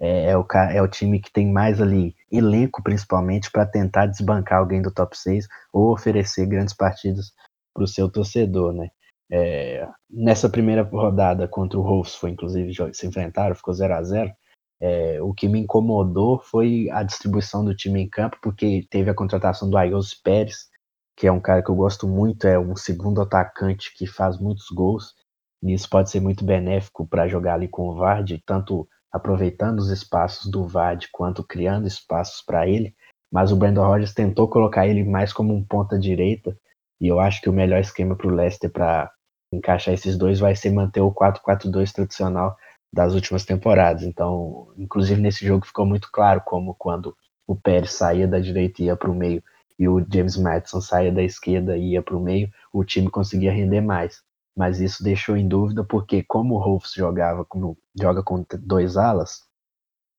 [0.00, 4.58] é, é, o, é o time que tem mais ali elenco, principalmente, para tentar desbancar
[4.58, 7.32] alguém do top 6 ou oferecer grandes partidas
[7.72, 8.88] para o seu torcedor, né?
[9.30, 14.32] É, nessa primeira rodada contra o foi inclusive se enfrentaram, ficou 0 a 0
[14.80, 19.14] é, O que me incomodou foi a distribuição do time em campo, porque teve a
[19.14, 20.68] contratação do Ayos Pérez,
[21.16, 24.68] que é um cara que eu gosto muito, é um segundo atacante que faz muitos
[24.70, 25.14] gols,
[25.62, 29.90] e isso pode ser muito benéfico para jogar ali com o Vard, tanto aproveitando os
[29.90, 32.94] espaços do Vard quanto criando espaços para ele.
[33.32, 36.56] Mas o Brandon Rodgers tentou colocar ele mais como um ponta direita,
[37.00, 39.10] e eu acho que o melhor esquema para o Leicester para
[39.52, 42.56] encaixar esses dois vai ser manter o 4-4-2 tradicional
[42.92, 44.02] das últimas temporadas.
[44.02, 47.16] Então, inclusive nesse jogo ficou muito claro como quando
[47.46, 49.42] o Pérez saía da direita e ia para o meio
[49.78, 53.52] e o James Madison saía da esquerda e ia para o meio, o time conseguia
[53.52, 54.22] render mais.
[54.56, 59.42] Mas isso deixou em dúvida porque como o Wolves jogava como joga com dois alas,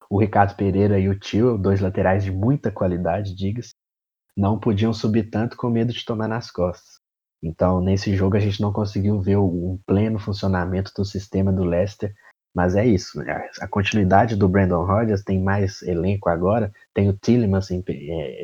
[0.09, 3.73] o Ricardo Pereira e o Tio, dois laterais de muita qualidade, diga-se,
[4.35, 7.01] não podiam subir tanto com medo de tomar nas costas.
[7.41, 12.13] Então, nesse jogo, a gente não conseguiu ver o, pleno funcionamento do sistema do Leicester,
[12.55, 13.19] mas é isso.
[13.19, 13.49] Né?
[13.61, 16.71] A continuidade do Brandon Rodgers tem mais elenco agora.
[16.93, 17.83] Tem o Tillemans assim,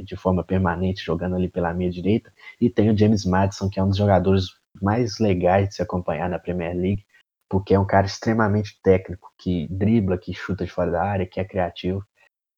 [0.04, 2.32] de forma permanente jogando ali pela meia direita.
[2.62, 4.46] E tem o James Madison, que é um dos jogadores
[4.82, 7.06] mais legais de se acompanhar na Premier League,
[7.50, 11.40] porque é um cara extremamente técnico, que dribla, que chuta de fora da área, que
[11.40, 12.04] é criativo.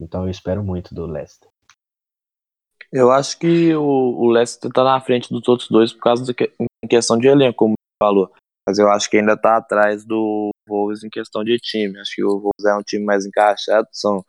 [0.00, 1.48] Então eu espero muito do Leicester.
[2.92, 6.52] Eu acho que o, o Leicester tá na frente dos outros dois por causa que,
[6.60, 8.30] em questão de elenco, como falou.
[8.68, 11.98] Mas eu acho que ainda tá atrás do Wolves em questão de time.
[12.00, 14.24] Acho que o Wolves é um time mais encaixado, são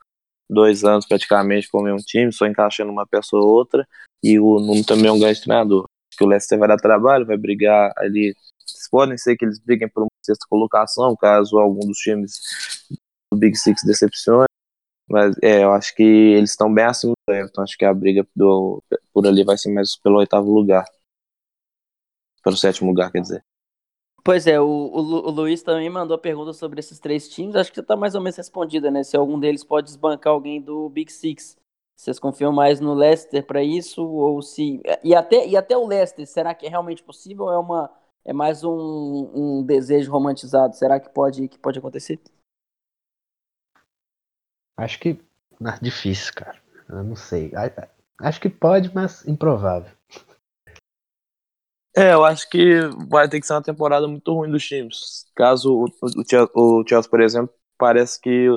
[0.49, 3.87] dois anos praticamente com o mesmo time, só encaixando uma pessoa ou outra.
[4.23, 5.85] E o Nuno também é um grande treinador.
[6.11, 8.35] Acho que o Leicester vai dar trabalho, vai brigar ali.
[8.89, 12.39] Podem ser que eles briguem por uma sexta colocação, caso algum dos times
[13.31, 14.45] o Big Six decepciona,
[15.09, 17.61] mas é, eu acho que eles estão bem acima do Everton.
[17.61, 18.83] Acho que a briga do,
[19.13, 20.85] por ali vai ser mais pelo oitavo lugar.
[22.43, 23.43] Pelo sétimo lugar, quer dizer.
[24.23, 27.55] Pois é, o, o, o Luiz também mandou pergunta sobre esses três times.
[27.55, 29.01] Acho que já está mais ou menos respondida, né?
[29.01, 31.55] Se algum deles pode desbancar alguém do Big Six.
[31.95, 34.05] Vocês confiam mais no Leicester para isso?
[34.05, 34.81] Ou se.
[35.03, 37.89] E até, e até o Leicester, será que é realmente possível ou é, uma,
[38.25, 40.75] é mais um, um desejo romantizado?
[40.75, 42.19] Será que pode, que pode acontecer?
[44.77, 45.19] Acho que.
[45.81, 46.59] difícil, cara.
[46.87, 47.51] Eu não sei.
[48.21, 49.91] Acho que pode, mas improvável.
[51.95, 55.25] É, eu acho que vai ter que ser uma temporada muito ruim dos times.
[55.35, 55.85] Caso o,
[56.55, 58.49] o, o Chelsea, por exemplo, parece que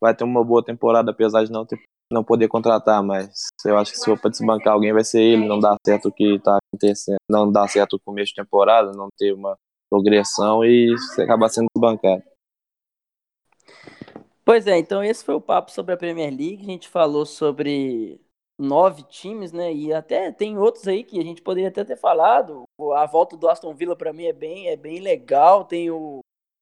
[0.00, 1.80] vai ter uma boa temporada, apesar de não ter,
[2.12, 5.48] não poder contratar, mas eu acho que se for para desbancar alguém vai ser ele,
[5.48, 9.08] não dá certo o que está acontecendo, não dá certo o começo de temporada, não
[9.18, 9.56] ter uma
[9.90, 12.22] progressão e acabar sendo desbancado.
[14.46, 16.62] Pois é, então esse foi o papo sobre a Premier League.
[16.62, 18.20] A gente falou sobre
[18.56, 19.74] nove times, né?
[19.74, 22.62] E até tem outros aí que a gente poderia até ter falado.
[22.94, 25.64] A volta do Aston Villa para mim é bem, é bem legal.
[25.64, 26.20] Tem o,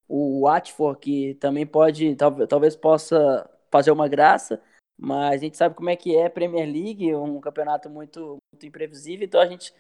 [0.09, 4.63] o Watford que também pode, talvez, talvez possa fazer uma graça,
[4.99, 8.65] mas a gente sabe como é que é a Premier League, um campeonato muito, muito
[8.65, 9.27] imprevisível.
[9.27, 9.75] Então a gente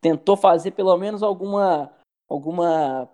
[0.00, 1.92] tentou fazer pelo menos alguma
[2.30, 3.10] alguma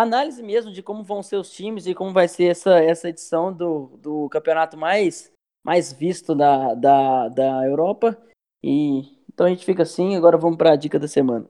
[0.00, 3.52] análise mesmo de como vão ser os times e como vai ser essa, essa edição
[3.52, 5.32] do, do campeonato mais
[5.64, 8.16] mais visto da, da, da Europa.
[8.62, 10.14] E então a gente fica assim.
[10.14, 11.48] Agora vamos para a dica da semana.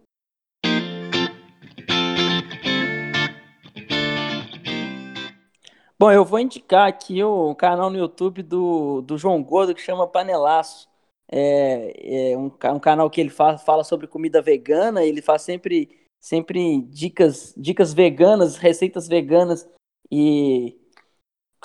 [5.99, 10.07] Bom, eu vou indicar aqui o canal no YouTube do, do João Gordo que chama
[10.07, 10.89] Panelaço.
[11.31, 15.05] É, é um, um, canal que ele faz, fala sobre comida vegana.
[15.05, 19.69] Ele faz sempre, sempre dicas, dicas veganas, receitas veganas
[20.11, 20.77] e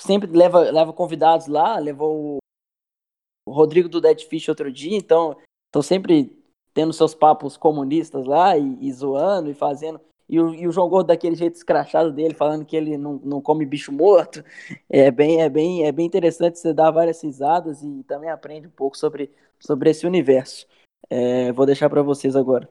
[0.00, 1.78] sempre leva, leva convidados lá.
[1.80, 2.38] Levou
[3.44, 5.36] o Rodrigo do Dead Fish outro dia, então
[5.66, 6.40] estão sempre
[6.72, 10.00] tendo seus papos comunistas lá e, e zoando e fazendo.
[10.28, 13.42] E o, e o, João Gordo daquele jeito escrachado dele, falando que ele não, não
[13.42, 14.44] come bicho morto.
[14.88, 18.70] É bem, é, bem, é bem interessante você dar várias risadas e também aprende um
[18.70, 20.68] pouco sobre, sobre esse universo.
[21.10, 22.68] É, vou deixar para vocês agora.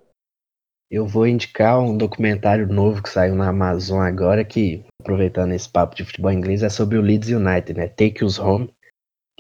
[0.92, 5.96] Eu vou indicar um documentário novo que saiu na Amazon agora, que, aproveitando esse papo
[5.96, 7.88] de futebol inglês, é sobre o Leeds United, né?
[7.88, 8.70] Take Us Home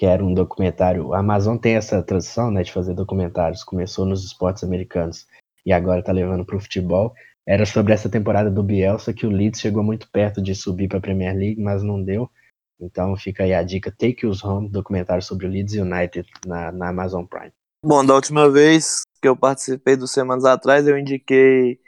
[0.01, 1.13] que era um documentário.
[1.13, 3.63] A Amazon tem essa tradição, né, de fazer documentários.
[3.63, 5.27] Começou nos esportes americanos
[5.63, 7.13] e agora está levando para o futebol.
[7.45, 10.97] Era sobre essa temporada do Bielsa que o Leeds chegou muito perto de subir para
[10.97, 12.27] a Premier League, mas não deu.
[12.79, 16.89] Então fica aí a dica Take Us Home, documentário sobre o Leeds United na, na
[16.89, 17.51] Amazon Prime.
[17.85, 21.79] Bom, da última vez que eu participei dos semanas atrás, eu indiquei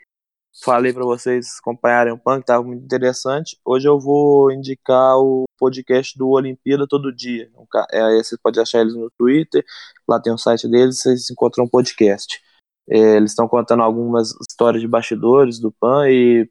[0.61, 3.57] falei para vocês acompanharem o punk, estava muito interessante.
[3.65, 7.49] Hoje eu vou indicar o podcast do Olimpíada Todo Dia.
[7.91, 9.65] É, você pode achar eles no Twitter,
[10.07, 12.39] lá tem o site deles, vocês encontram um podcast.
[12.87, 16.47] É, eles estão contando algumas histórias de bastidores do PAN e,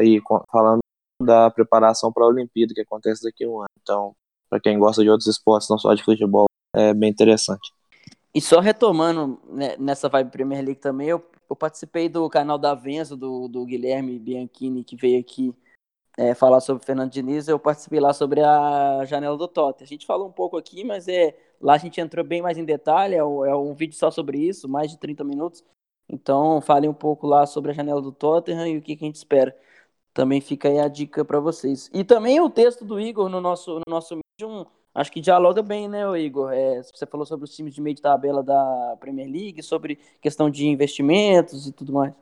[0.00, 0.78] e falando
[1.22, 3.68] da preparação para a Olimpíada, que acontece daqui a um ano.
[3.82, 4.14] Então,
[4.48, 7.75] para quem gosta de outros esportes, não só de futebol, é bem interessante.
[8.36, 12.74] E só retomando né, nessa vibe Premier League também, eu eu participei do canal da
[12.74, 15.54] Venza, do, do Guilherme Bianchini, que veio aqui
[16.18, 17.46] é, falar sobre o Fernando Diniz.
[17.48, 19.84] Eu participei lá sobre a janela do Totti.
[19.84, 22.64] A gente falou um pouco aqui, mas é lá a gente entrou bem mais em
[22.64, 23.14] detalhe.
[23.14, 23.22] É, é
[23.56, 25.64] um vídeo só sobre isso, mais de 30 minutos.
[26.08, 29.08] Então, falei um pouco lá sobre a janela do Tottenham e o que, que a
[29.08, 29.56] gente espera.
[30.12, 31.90] Também fica aí a dica para vocês.
[31.92, 34.66] E também o texto do Igor no nosso, no nosso vídeo,
[34.96, 36.52] acho que dialoga bem, né, Igor?
[36.52, 40.50] É, você falou sobre os times de meio de tabela da Premier League, sobre questão
[40.50, 42.14] de investimentos e tudo mais.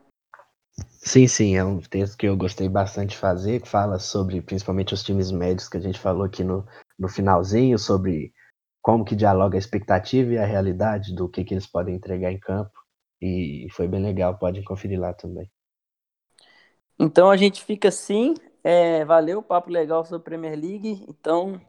[0.99, 4.93] Sim, sim, é um texto que eu gostei bastante de fazer, que fala sobre principalmente
[4.93, 6.65] os times médios que a gente falou aqui no,
[6.99, 8.33] no finalzinho, sobre
[8.81, 12.39] como que dialoga a expectativa e a realidade do que, que eles podem entregar em
[12.39, 12.71] campo.
[13.21, 15.49] E foi bem legal, podem conferir lá também.
[16.99, 18.33] Então a gente fica assim.
[18.63, 21.05] É, valeu, papo legal sobre a Premier League.
[21.07, 21.61] Então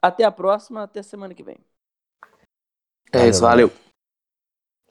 [0.00, 1.58] até a próxima, até semana que vem.
[3.12, 3.70] É isso, valeu.